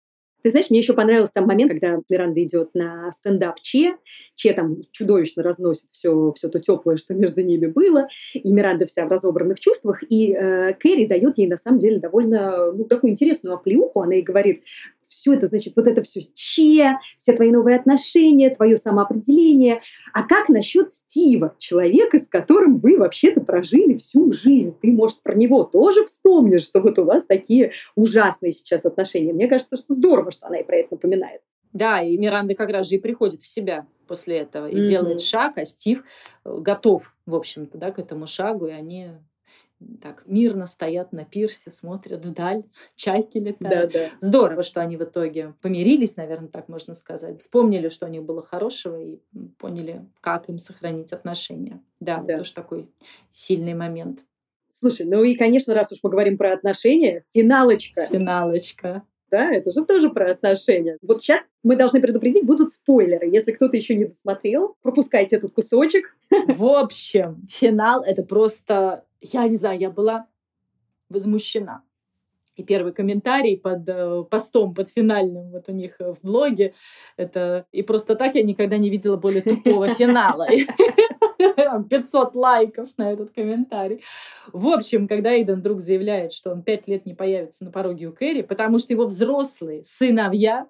Ты 0.42 0.50
знаешь, 0.50 0.70
мне 0.70 0.78
еще 0.78 0.92
понравился 0.92 1.32
там 1.34 1.46
момент, 1.46 1.72
когда 1.72 1.98
Миранда 2.08 2.40
идет 2.44 2.70
на 2.74 3.10
стендап 3.10 3.60
Че. 3.60 3.96
Че 4.36 4.52
там 4.52 4.76
чудовищно 4.92 5.42
разносит 5.42 5.86
все, 5.90 6.32
все 6.36 6.48
то 6.48 6.60
теплое, 6.60 6.98
что 6.98 7.14
между 7.14 7.42
ними 7.42 7.66
было. 7.66 8.06
И 8.32 8.52
Миранда 8.52 8.86
вся 8.86 9.06
в 9.06 9.08
разобранных 9.08 9.58
чувствах. 9.58 10.04
И 10.08 10.32
э, 10.34 10.74
Кэрри 10.74 11.06
дает 11.06 11.36
ей, 11.38 11.48
на 11.48 11.56
самом 11.56 11.78
деле, 11.78 11.98
довольно 11.98 12.70
ну, 12.70 12.84
такую 12.84 13.10
интересную 13.10 13.56
оплеуху. 13.56 14.02
Она 14.02 14.14
ей 14.14 14.22
говорит, 14.22 14.62
все 15.08 15.34
это, 15.34 15.46
значит, 15.46 15.74
вот 15.76 15.86
это 15.86 16.02
все 16.02 16.22
че, 16.34 16.98
все 17.16 17.32
твои 17.32 17.50
новые 17.50 17.76
отношения, 17.76 18.54
твое 18.54 18.76
самоопределение. 18.76 19.80
А 20.12 20.22
как 20.22 20.48
насчет 20.48 20.90
Стива, 20.92 21.54
человека, 21.58 22.18
с 22.18 22.26
которым 22.26 22.76
вы 22.76 22.98
вообще-то 22.98 23.40
прожили 23.40 23.94
всю 23.94 24.32
жизнь? 24.32 24.74
Ты, 24.80 24.92
может, 24.92 25.22
про 25.22 25.34
него 25.34 25.64
тоже 25.64 26.04
вспомнишь, 26.04 26.64
что 26.64 26.80
вот 26.80 26.98
у 26.98 27.04
вас 27.04 27.24
такие 27.24 27.72
ужасные 27.94 28.52
сейчас 28.52 28.84
отношения? 28.84 29.32
Мне 29.32 29.48
кажется, 29.48 29.76
что 29.76 29.94
здорово, 29.94 30.30
что 30.30 30.46
она 30.46 30.58
и 30.58 30.64
про 30.64 30.76
это 30.76 30.88
напоминает. 30.92 31.40
Да, 31.72 32.00
и 32.00 32.16
Миранда 32.16 32.54
как 32.54 32.70
раз 32.70 32.88
же 32.88 32.94
и 32.94 32.98
приходит 32.98 33.42
в 33.42 33.46
себя 33.46 33.86
после 34.06 34.38
этого 34.38 34.66
и 34.66 34.76
mm-hmm. 34.76 34.86
делает 34.86 35.20
шаг, 35.20 35.58
а 35.58 35.64
Стив 35.64 36.04
э, 36.44 36.58
готов, 36.58 37.12
в 37.26 37.34
общем-то, 37.34 37.76
да, 37.76 37.90
к 37.90 37.98
этому 37.98 38.26
шагу, 38.26 38.66
и 38.66 38.70
они 38.70 39.10
так 40.00 40.22
мирно 40.26 40.66
стоят 40.66 41.12
на 41.12 41.24
пирсе, 41.24 41.70
смотрят 41.70 42.24
вдаль, 42.24 42.64
чайки 42.96 43.38
летают. 43.38 43.92
Да, 43.92 43.98
да. 43.98 44.08
Здорово, 44.20 44.62
что 44.62 44.80
они 44.80 44.96
в 44.96 45.04
итоге 45.04 45.54
помирились, 45.60 46.16
наверное, 46.16 46.48
так 46.48 46.68
можно 46.68 46.94
сказать. 46.94 47.40
Вспомнили, 47.40 47.88
что 47.88 48.06
у 48.06 48.08
них 48.08 48.22
было 48.22 48.42
хорошего 48.42 49.00
и 49.00 49.18
поняли, 49.58 50.04
как 50.20 50.48
им 50.48 50.58
сохранить 50.58 51.12
отношения. 51.12 51.82
Да, 52.00 52.18
да. 52.18 52.34
это 52.34 52.38
тоже 52.38 52.54
такой 52.54 52.88
сильный 53.30 53.74
момент. 53.74 54.20
Слушай, 54.78 55.06
ну 55.06 55.22
и, 55.22 55.34
конечно, 55.34 55.72
раз 55.72 55.92
уж 55.92 55.98
мы 56.02 56.10
говорим 56.10 56.36
про 56.36 56.52
отношения, 56.52 57.22
финалочка. 57.32 58.06
Финалочка. 58.06 59.02
Да, 59.30 59.50
это 59.50 59.70
же 59.72 59.84
тоже 59.84 60.10
про 60.10 60.30
отношения. 60.30 60.98
Вот 61.02 61.20
сейчас 61.20 61.42
мы 61.62 61.76
должны 61.76 62.00
предупредить, 62.00 62.46
будут 62.46 62.72
спойлеры. 62.72 63.28
Если 63.28 63.52
кто-то 63.52 63.76
еще 63.76 63.94
не 63.94 64.04
досмотрел, 64.04 64.76
пропускайте 64.82 65.36
этот 65.36 65.52
кусочек. 65.52 66.16
В 66.30 66.64
общем, 66.64 67.42
финал— 67.50 68.02
это 68.06 68.22
просто 68.22 69.04
я 69.32 69.48
не 69.48 69.56
знаю, 69.56 69.78
я 69.78 69.90
была 69.90 70.26
возмущена. 71.08 71.82
И 72.56 72.64
первый 72.64 72.92
комментарий 72.92 73.58
под 73.58 73.86
э, 73.86 74.24
постом, 74.30 74.72
под 74.72 74.88
финальным 74.88 75.50
вот 75.50 75.68
у 75.68 75.72
них 75.72 75.96
э, 75.98 76.14
в 76.14 76.20
блоге, 76.22 76.72
это 77.18 77.66
«И 77.70 77.82
просто 77.82 78.14
так 78.14 78.34
я 78.34 78.42
никогда 78.42 78.78
не 78.78 78.88
видела 78.88 79.16
более 79.16 79.42
тупого 79.42 79.88
финала». 79.88 80.46
500 81.90 82.34
лайков 82.34 82.88
на 82.96 83.12
этот 83.12 83.30
комментарий. 83.30 84.02
В 84.52 84.68
общем, 84.68 85.08
когда 85.08 85.34
Эйден 85.34 85.56
вдруг 85.56 85.80
заявляет, 85.80 86.32
что 86.32 86.50
он 86.50 86.62
пять 86.62 86.88
лет 86.88 87.06
не 87.06 87.14
появится 87.14 87.64
на 87.64 87.70
пороге 87.70 88.06
у 88.06 88.12
Кэрри, 88.12 88.42
потому 88.42 88.78
что 88.78 88.92
его 88.92 89.06
взрослые 89.06 89.84
сыновья 89.84 90.66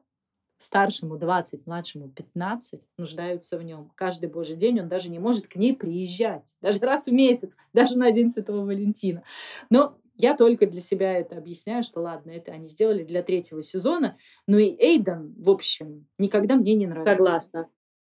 старшему 0.59 1.17
20, 1.17 1.67
младшему 1.67 2.09
15 2.09 2.81
нуждаются 2.99 3.59
в 3.59 3.63
нем. 3.63 3.91
Каждый 3.95 4.29
божий 4.29 4.57
день 4.57 4.81
он 4.81 4.89
даже 4.89 5.11
не 5.11 5.19
может 5.19 5.47
к 5.47 5.57
ней 5.57 5.75
приезжать. 5.75 6.55
Даже 6.61 6.81
раз 6.81 7.07
в 7.07 7.13
месяц, 7.13 7.57
даже 7.73 7.99
на 7.99 8.11
День 8.11 8.29
Святого 8.29 8.65
Валентина. 8.65 9.23
Но 9.71 9.99
я 10.17 10.35
только 10.35 10.67
для 10.67 10.81
себя 10.81 11.13
это 11.19 11.37
объясняю, 11.37 11.83
что 11.83 12.01
ладно, 12.01 12.31
это 12.31 12.53
они 12.53 12.69
сделали 12.69 13.05
для 13.05 13.23
третьего 13.23 13.63
сезона, 13.63 14.17
но 14.47 14.59
и 14.59 14.75
Эйден, 14.79 15.35
в 15.39 15.51
общем, 15.51 16.07
никогда 16.19 16.57
мне 16.57 16.75
не 16.75 16.87
нравится. 16.87 17.13
Согласна. 17.13 17.69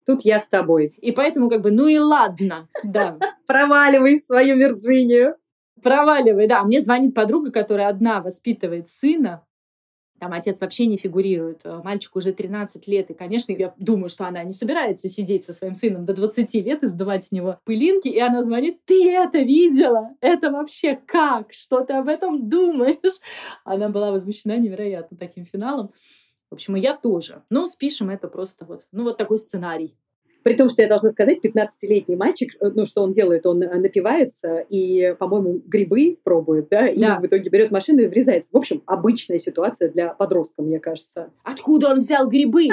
Тут 0.05 0.25
я 0.25 0.41
с 0.41 0.49
тобой. 0.49 0.95
И 1.01 1.13
поэтому 1.13 1.49
как 1.49 1.63
бы, 1.63 1.71
ну 1.71 1.87
и 1.87 1.99
ладно, 1.99 2.69
да. 2.83 3.19
Проваливай 3.47 4.17
в 4.17 4.21
свою 4.21 4.57
Вирджинию. 4.57 5.37
Проваливай, 5.81 6.49
да. 6.49 6.65
Мне 6.65 6.81
звонит 6.81 7.15
подруга, 7.15 7.53
которая 7.53 7.89
одна 7.89 8.21
воспитывает 8.21 8.89
сына, 8.89 9.45
там 10.23 10.35
отец 10.35 10.61
вообще 10.61 10.87
не 10.87 10.99
фигурирует. 10.99 11.63
Э, 11.65 11.81
мальчику 11.83 12.21
уже 12.21 12.33
13 12.33 12.87
лет, 12.87 13.11
и, 13.11 13.15
конечно, 13.15 13.51
я 13.51 13.75
думаю, 13.77 14.09
что 14.09 14.25
она 14.25 14.45
не 14.45 14.53
собирается 14.53 15.09
сидеть 15.09 15.45
со 15.45 15.53
своим 15.53 15.75
сыном 15.75 16.05
до 16.05 16.15
20 16.15 16.55
лет 16.65 16.85
и 16.85 16.87
сдавать 16.87 17.25
с 17.25 17.33
него 17.33 17.59
пылинки, 17.65 18.07
и 18.07 18.21
она 18.21 18.45
звонит, 18.45 18.85
ты 18.85 19.13
это 19.17 19.41
видела? 19.41 20.11
Это 20.21 20.53
вообще 20.53 20.95
как? 20.95 21.53
Что 21.53 21.81
ты 21.81 21.95
об 21.95 22.07
этом 22.07 22.49
думаешь? 22.49 23.19
Она 23.65 23.89
была 23.89 24.13
возмущена 24.13 24.59
невероятно 24.59 25.17
таким 25.17 25.45
финалом. 25.45 25.91
В 26.51 26.55
общем, 26.55 26.77
и 26.77 26.81
я 26.81 26.97
тоже. 26.97 27.43
Но 27.51 27.67
спишем 27.67 28.09
это 28.09 28.29
просто 28.29 28.65
вот, 28.65 28.87
ну 28.93 29.03
вот 29.03 29.17
такой 29.17 29.39
сценарий. 29.39 29.97
При 30.43 30.55
том, 30.55 30.69
что 30.69 30.83
я 30.83 30.89
должна 30.89 31.11
сказать, 31.11 31.39
15-летний 31.43 32.17
мальчик, 32.17 32.55
э, 32.61 32.71
ну, 32.75 32.87
что 32.87 33.03
он 33.03 33.13
делает? 33.13 33.47
Он 33.47 33.63
э, 33.63 33.79
напивается 33.79 34.65
и, 34.69 35.15
по-моему, 35.19 35.61
грибы 35.67 36.19
пробует, 36.23 36.69
да, 36.71 36.87
и 36.89 37.01
да. 37.01 37.19
в 37.19 37.27
итоге 37.27 37.49
берет 37.51 37.71
машину 37.71 38.01
и 38.01 38.07
врезается. 38.07 38.51
В 38.53 38.57
общем, 38.57 38.83
обычная 38.87 39.39
ситуация 39.39 39.89
для 39.91 40.09
подростка, 40.15 40.63
мне 40.63 40.81
кажется. 40.81 41.31
Откуда 41.45 41.91
он 41.91 41.99
взял 41.99 42.29
грибы? 42.29 42.69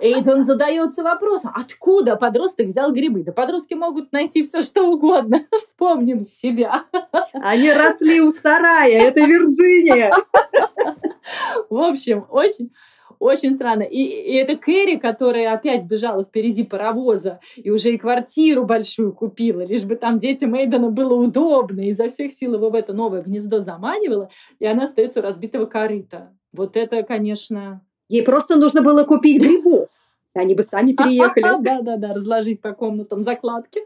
Эйден 0.00 0.42
задается 0.42 1.02
вопросом, 1.02 1.52
откуда 1.54 2.16
подросток 2.16 2.66
взял 2.66 2.92
грибы? 2.92 3.22
Да 3.22 3.32
подростки 3.32 3.74
могут 3.74 4.12
найти 4.12 4.42
все, 4.42 4.60
что 4.60 4.88
угодно. 4.88 5.40
Вспомним 5.58 6.22
себя. 6.22 6.84
Они 7.32 7.72
росли 7.72 8.20
у 8.20 8.30
сарая, 8.30 9.08
это 9.08 9.20
Вирджиния. 9.20 10.12
В 11.70 11.78
общем, 11.78 12.26
очень 12.30 12.70
очень 13.18 13.54
странно. 13.54 13.82
И, 13.82 13.98
и 13.98 14.34
это 14.34 14.56
Кэрри, 14.56 14.96
которая 14.96 15.54
опять 15.54 15.86
бежала 15.86 16.24
впереди 16.24 16.64
паровоза 16.64 17.40
и 17.56 17.70
уже 17.70 17.92
и 17.92 17.98
квартиру 17.98 18.64
большую 18.64 19.12
купила, 19.12 19.62
лишь 19.62 19.84
бы 19.84 19.96
там 19.96 20.18
детям 20.18 20.54
Эйдена 20.54 20.90
было 20.90 21.14
удобно, 21.14 21.80
и 21.80 21.88
изо 21.88 22.08
всех 22.08 22.32
сил 22.32 22.54
его 22.54 22.70
в 22.70 22.74
это 22.74 22.92
новое 22.92 23.22
гнездо 23.22 23.60
заманивала, 23.60 24.30
и 24.58 24.66
она 24.66 24.84
остается 24.84 25.20
у 25.20 25.22
разбитого 25.22 25.66
корыта. 25.66 26.32
Вот 26.52 26.76
это, 26.76 27.02
конечно... 27.02 27.82
Ей 28.08 28.22
просто 28.22 28.56
нужно 28.56 28.82
было 28.82 29.04
купить 29.04 29.42
грибов. 29.42 29.88
Они 30.34 30.54
бы 30.54 30.62
сами 30.62 30.92
переехали. 30.96 31.62
Да-да-да, 31.62 32.14
разложить 32.14 32.60
по 32.60 32.72
комнатам 32.72 33.20
закладки. 33.20 33.80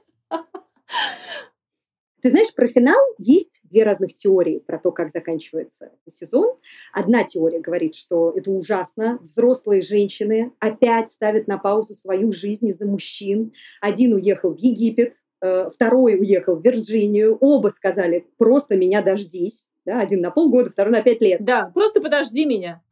Ты 2.22 2.30
знаешь, 2.30 2.54
про 2.54 2.66
финал 2.68 3.00
есть 3.18 3.60
две 3.64 3.82
разных 3.82 4.14
теории 4.14 4.58
про 4.58 4.78
то, 4.78 4.92
как 4.92 5.10
заканчивается 5.10 5.92
сезон. 6.10 6.56
Одна 6.92 7.24
теория 7.24 7.60
говорит, 7.60 7.94
что 7.94 8.32
это 8.36 8.50
ужасно. 8.50 9.18
Взрослые 9.22 9.80
женщины 9.80 10.52
опять 10.58 11.10
ставят 11.10 11.46
на 11.48 11.58
паузу 11.58 11.94
свою 11.94 12.32
жизнь 12.32 12.68
из-за 12.68 12.86
мужчин. 12.86 13.52
Один 13.80 14.14
уехал 14.14 14.54
в 14.54 14.58
Египет, 14.58 15.14
э, 15.40 15.70
второй 15.74 16.18
уехал 16.18 16.56
в 16.56 16.64
Вирджинию. 16.64 17.36
Оба 17.40 17.68
сказали, 17.68 18.26
просто 18.36 18.76
меня 18.76 19.02
дождись. 19.02 19.66
Да, 19.86 19.98
один 20.00 20.20
на 20.20 20.30
полгода, 20.30 20.70
второй 20.70 20.92
на 20.92 21.02
пять 21.02 21.22
лет. 21.22 21.42
Да, 21.42 21.70
просто 21.72 22.00
подожди 22.00 22.44
меня. 22.44 22.82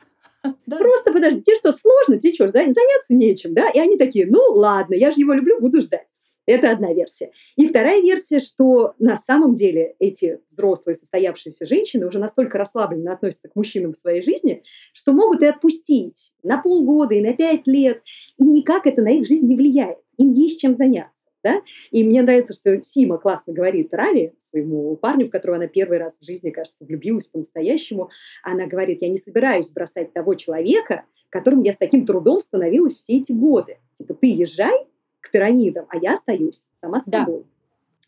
Да. 0.67 0.77
Просто 0.77 1.13
подожди, 1.13 1.43
тебе 1.43 1.57
что, 1.57 1.73
сложно, 1.73 2.19
тебе 2.19 2.33
что, 2.33 2.47
да, 2.53 2.61
заняться 2.61 3.13
нечем, 3.13 3.55
да? 3.55 3.69
И 3.71 3.79
они 3.81 3.99
такие, 3.99 4.25
ну 4.27 4.39
ладно, 4.53 4.95
я 4.95 5.11
же 5.11 5.21
его 5.21 5.33
люблю, 5.33 5.61
буду 5.61 5.81
ждать. 5.81 6.07
Это 6.49 6.71
одна 6.71 6.95
версия. 6.95 7.31
И 7.57 7.69
вторая 7.69 8.01
версия, 8.01 8.39
что 8.41 8.95
на 8.99 9.19
самом 9.19 9.53
деле 9.53 9.97
эти 9.99 10.41
взрослые 10.51 10.97
состоявшиеся 10.97 11.67
женщины 11.67 12.07
уже 12.07 12.19
настолько 12.19 12.57
расслабленно 12.57 13.13
относятся 13.13 13.51
к 13.51 13.55
мужчинам 13.55 13.93
в 13.93 13.99
своей 13.99 14.23
жизни, 14.23 14.63
что 14.95 15.13
могут 15.13 15.43
и 15.43 15.47
отпустить 15.47 16.33
на 16.43 16.57
полгода 16.57 17.15
и 17.15 17.21
на 17.21 17.35
пять 17.35 17.67
лет, 17.67 18.03
и 18.39 18.45
никак 18.45 18.87
это 18.87 19.03
на 19.03 19.11
их 19.11 19.27
жизнь 19.27 19.47
не 19.47 19.57
влияет. 19.57 19.99
Им 20.17 20.31
есть 20.31 20.59
чем 20.59 20.73
заняться. 20.73 21.21
Да? 21.45 21.61
И 21.91 22.03
мне 22.03 22.23
нравится, 22.23 22.55
что 22.55 22.83
Сима 22.83 23.19
классно 23.19 23.53
говорит 23.53 23.93
Рави, 23.93 24.33
своему 24.39 24.97
парню, 24.97 25.27
в 25.27 25.31
которого 25.31 25.59
она 25.59 25.67
первый 25.67 25.99
раз 25.99 26.17
в 26.19 26.25
жизни, 26.25 26.49
кажется, 26.49 26.87
влюбилась 26.87 27.27
по-настоящему. 27.27 28.09
Она 28.43 28.67
говорит, 28.67 29.03
я 29.03 29.09
не 29.11 29.19
собираюсь 29.19 29.69
бросать 29.69 30.15
того 30.15 30.35
человека, 30.35 31.05
которым 31.29 31.63
я 31.63 31.75
с 31.75 31.77
таким 31.77 32.07
трудом 32.07 32.41
становилась 32.41 32.97
все 32.97 33.19
эти 33.19 33.33
годы. 33.33 33.77
Типа, 33.99 34.15
ты 34.15 34.29
езжай, 34.29 34.87
к 35.29 35.31
пирамидам, 35.31 35.87
а 35.91 35.97
я 35.97 36.15
остаюсь 36.15 36.67
сама 36.75 37.01
с 37.01 37.05
да. 37.05 37.21
собой. 37.21 37.45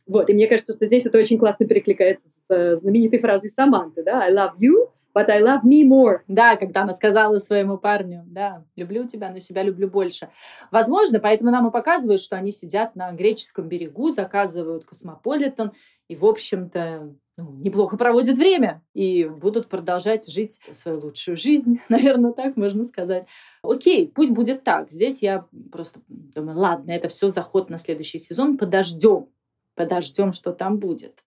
Вот, 0.06 0.28
и 0.28 0.34
мне 0.34 0.48
кажется, 0.48 0.72
что 0.72 0.86
здесь 0.86 1.06
это 1.06 1.18
очень 1.18 1.38
классно 1.38 1.66
перекликается 1.66 2.26
с 2.28 2.52
э, 2.52 2.76
знаменитой 2.76 3.20
фразой 3.20 3.50
Саманты, 3.50 4.02
да, 4.02 4.22
I 4.22 4.32
love 4.32 4.54
you, 4.60 4.90
but 5.14 5.28
I 5.28 5.40
love 5.40 5.62
me 5.64 5.86
more. 5.86 6.20
Да, 6.26 6.56
когда 6.56 6.82
она 6.82 6.92
сказала 6.92 7.36
своему 7.36 7.78
парню, 7.78 8.24
да, 8.26 8.64
люблю 8.74 9.06
тебя, 9.06 9.30
но 9.30 9.38
себя 9.38 9.62
люблю 9.62 9.88
больше. 9.88 10.28
Возможно, 10.72 11.20
поэтому 11.20 11.50
нам 11.50 11.68
и 11.68 11.70
показывают, 11.70 12.20
что 12.20 12.36
они 12.36 12.50
сидят 12.50 12.96
на 12.96 13.12
греческом 13.12 13.68
берегу, 13.68 14.10
заказывают 14.10 14.84
космополитен, 14.84 15.72
и, 16.08 16.16
в 16.16 16.24
общем-то, 16.24 17.14
ну, 17.40 17.52
неплохо 17.54 17.96
проводят 17.96 18.36
время 18.36 18.82
и 18.94 19.24
будут 19.24 19.68
продолжать 19.68 20.30
жить 20.30 20.60
свою 20.70 21.00
лучшую 21.00 21.36
жизнь, 21.36 21.80
наверное, 21.88 22.32
так 22.32 22.56
можно 22.56 22.84
сказать. 22.84 23.26
Окей, 23.62 24.08
пусть 24.08 24.32
будет 24.32 24.64
так. 24.64 24.90
Здесь 24.90 25.22
я 25.22 25.46
просто 25.72 26.00
думаю, 26.08 26.58
ладно, 26.58 26.90
это 26.90 27.08
все 27.08 27.28
заход 27.28 27.70
на 27.70 27.78
следующий 27.78 28.18
сезон, 28.18 28.58
подождем, 28.58 29.28
подождем, 29.74 30.32
что 30.32 30.52
там 30.52 30.78
будет. 30.78 31.24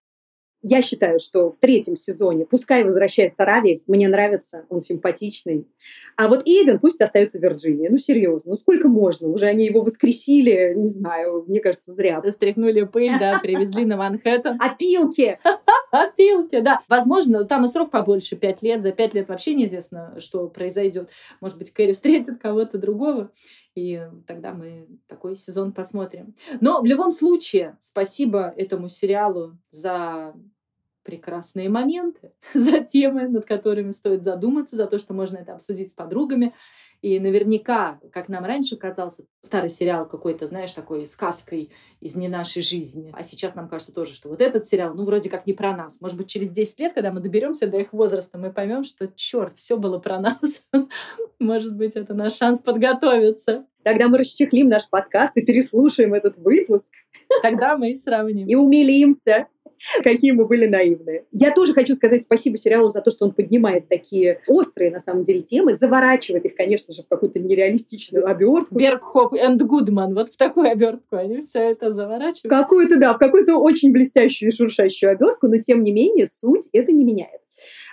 Я 0.66 0.80
считаю, 0.80 1.20
что 1.20 1.50
в 1.50 1.58
третьем 1.58 1.94
сезоне 1.94 2.46
пускай 2.46 2.84
возвращается 2.84 3.44
Рави, 3.44 3.82
мне 3.86 4.08
нравится, 4.08 4.64
он 4.70 4.80
симпатичный. 4.80 5.68
А 6.16 6.26
вот 6.26 6.48
Эйден 6.48 6.78
пусть 6.78 7.02
остается 7.02 7.38
в 7.38 7.42
Вирджинии. 7.42 7.88
Ну, 7.88 7.98
серьезно, 7.98 8.52
ну 8.52 8.56
сколько 8.56 8.88
можно? 8.88 9.28
Уже 9.28 9.44
они 9.44 9.66
его 9.66 9.82
воскресили, 9.82 10.72
не 10.74 10.88
знаю, 10.88 11.44
мне 11.46 11.60
кажется, 11.60 11.92
зря. 11.92 12.22
Стряхнули 12.26 12.84
пыль, 12.84 13.12
да, 13.20 13.40
привезли 13.42 13.84
на 13.84 13.98
Манхэттен. 13.98 14.56
Опилки! 14.60 15.38
Опилки, 15.90 16.60
да. 16.62 16.80
Возможно, 16.88 17.44
там 17.44 17.64
и 17.64 17.68
срок 17.68 17.90
побольше, 17.90 18.34
пять 18.36 18.62
лет. 18.62 18.80
За 18.80 18.90
пять 18.90 19.12
лет 19.12 19.28
вообще 19.28 19.52
неизвестно, 19.52 20.14
что 20.18 20.48
произойдет. 20.48 21.10
Может 21.42 21.58
быть, 21.58 21.72
Кэрри 21.72 21.92
встретит 21.92 22.40
кого-то 22.40 22.78
другого. 22.78 23.30
И 23.74 24.00
тогда 24.26 24.54
мы 24.54 24.86
такой 25.08 25.36
сезон 25.36 25.72
посмотрим. 25.72 26.34
Но 26.60 26.80
в 26.80 26.86
любом 26.86 27.12
случае, 27.12 27.76
спасибо 27.80 28.54
этому 28.56 28.88
сериалу 28.88 29.58
за 29.70 30.34
прекрасные 31.04 31.68
моменты, 31.68 32.32
за 32.54 32.80
темы, 32.80 33.28
над 33.28 33.44
которыми 33.44 33.90
стоит 33.90 34.22
задуматься, 34.22 34.76
за 34.76 34.86
то, 34.86 34.98
что 34.98 35.14
можно 35.14 35.38
это 35.38 35.54
обсудить 35.54 35.90
с 35.90 35.94
подругами. 35.94 36.54
И 37.02 37.20
наверняка, 37.20 38.00
как 38.12 38.30
нам 38.30 38.46
раньше 38.46 38.76
казался, 38.76 39.24
старый 39.42 39.68
сериал 39.68 40.08
какой-то, 40.08 40.46
знаешь, 40.46 40.72
такой 40.72 41.04
сказкой 41.04 41.70
из 42.00 42.16
не 42.16 42.28
нашей 42.28 42.62
жизни. 42.62 43.12
А 43.14 43.22
сейчас 43.22 43.54
нам 43.54 43.68
кажется 43.68 43.92
тоже, 43.92 44.14
что 44.14 44.30
вот 44.30 44.40
этот 44.40 44.64
сериал, 44.64 44.94
ну, 44.94 45.04
вроде 45.04 45.28
как 45.28 45.46
не 45.46 45.52
про 45.52 45.76
нас. 45.76 46.00
Может 46.00 46.16
быть, 46.16 46.28
через 46.28 46.50
10 46.50 46.80
лет, 46.80 46.94
когда 46.94 47.12
мы 47.12 47.20
доберемся 47.20 47.66
до 47.66 47.76
их 47.76 47.92
возраста, 47.92 48.38
мы 48.38 48.50
поймем, 48.50 48.84
что, 48.84 49.06
черт, 49.14 49.58
все 49.58 49.76
было 49.76 49.98
про 49.98 50.18
нас. 50.18 50.62
Может 51.38 51.76
быть, 51.76 51.94
это 51.94 52.14
наш 52.14 52.36
шанс 52.36 52.62
подготовиться. 52.62 53.66
Тогда 53.82 54.08
мы 54.08 54.16
расчехлим 54.16 54.68
наш 54.70 54.88
подкаст 54.88 55.36
и 55.36 55.42
переслушаем 55.42 56.14
этот 56.14 56.38
выпуск. 56.38 56.86
Тогда 57.42 57.76
мы 57.76 57.90
и 57.90 57.94
сравним. 57.94 58.46
И 58.46 58.54
умилимся. 58.54 59.48
Какие 60.02 60.32
мы 60.32 60.46
были 60.46 60.66
наивные. 60.66 61.24
Я 61.30 61.52
тоже 61.52 61.72
хочу 61.72 61.94
сказать 61.94 62.22
спасибо 62.22 62.58
сериалу 62.58 62.88
за 62.88 63.00
то, 63.00 63.10
что 63.10 63.24
он 63.24 63.32
поднимает 63.32 63.88
такие 63.88 64.40
острые, 64.46 64.90
на 64.90 65.00
самом 65.00 65.22
деле, 65.22 65.42
темы, 65.42 65.74
заворачивает 65.74 66.44
их, 66.44 66.54
конечно 66.54 66.92
же, 66.92 67.02
в 67.02 67.08
какую-то 67.08 67.38
нереалистичную 67.38 68.26
обертку. 68.26 68.74
Бергхоф 68.74 69.32
и 69.32 69.64
Гудман, 69.64 70.14
вот 70.14 70.30
в 70.30 70.36
такую 70.36 70.70
обертку 70.70 71.16
они 71.16 71.40
все 71.40 71.70
это 71.70 71.90
заворачивают. 71.90 72.50
Какую-то, 72.50 72.98
да, 72.98 73.14
в 73.14 73.18
какую-то 73.18 73.56
очень 73.56 73.92
блестящую 73.92 74.50
и 74.50 74.54
шуршащую 74.54 75.12
обертку, 75.12 75.48
но 75.48 75.58
тем 75.58 75.82
не 75.82 75.92
менее 75.92 76.26
суть 76.26 76.68
это 76.72 76.92
не 76.92 77.04
меняет. 77.04 77.40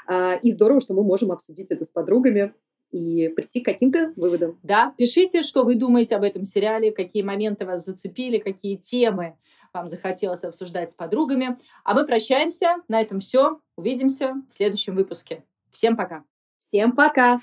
А, 0.07 0.35
и 0.41 0.51
здорово, 0.51 0.81
что 0.81 0.93
мы 0.93 1.03
можем 1.03 1.31
обсудить 1.31 1.71
это 1.71 1.85
с 1.85 1.89
подругами 1.89 2.53
и 2.91 3.29
прийти 3.29 3.61
к 3.61 3.65
каким-то 3.65 4.13
выводам. 4.15 4.59
Да, 4.63 4.93
пишите, 4.97 5.41
что 5.41 5.63
вы 5.63 5.75
думаете 5.75 6.15
об 6.15 6.23
этом 6.23 6.43
сериале, 6.43 6.91
какие 6.91 7.23
моменты 7.23 7.65
вас 7.65 7.85
зацепили, 7.85 8.37
какие 8.37 8.75
темы 8.75 9.37
вам 9.73 9.87
захотелось 9.87 10.43
обсуждать 10.43 10.91
с 10.91 10.95
подругами. 10.95 11.57
А 11.83 11.93
мы 11.93 12.05
прощаемся. 12.05 12.75
На 12.87 13.01
этом 13.01 13.19
все. 13.19 13.59
Увидимся 13.75 14.35
в 14.49 14.53
следующем 14.53 14.95
выпуске. 14.95 15.43
Всем 15.71 15.95
пока. 15.95 16.23
Всем 16.59 16.93
пока. 16.93 17.41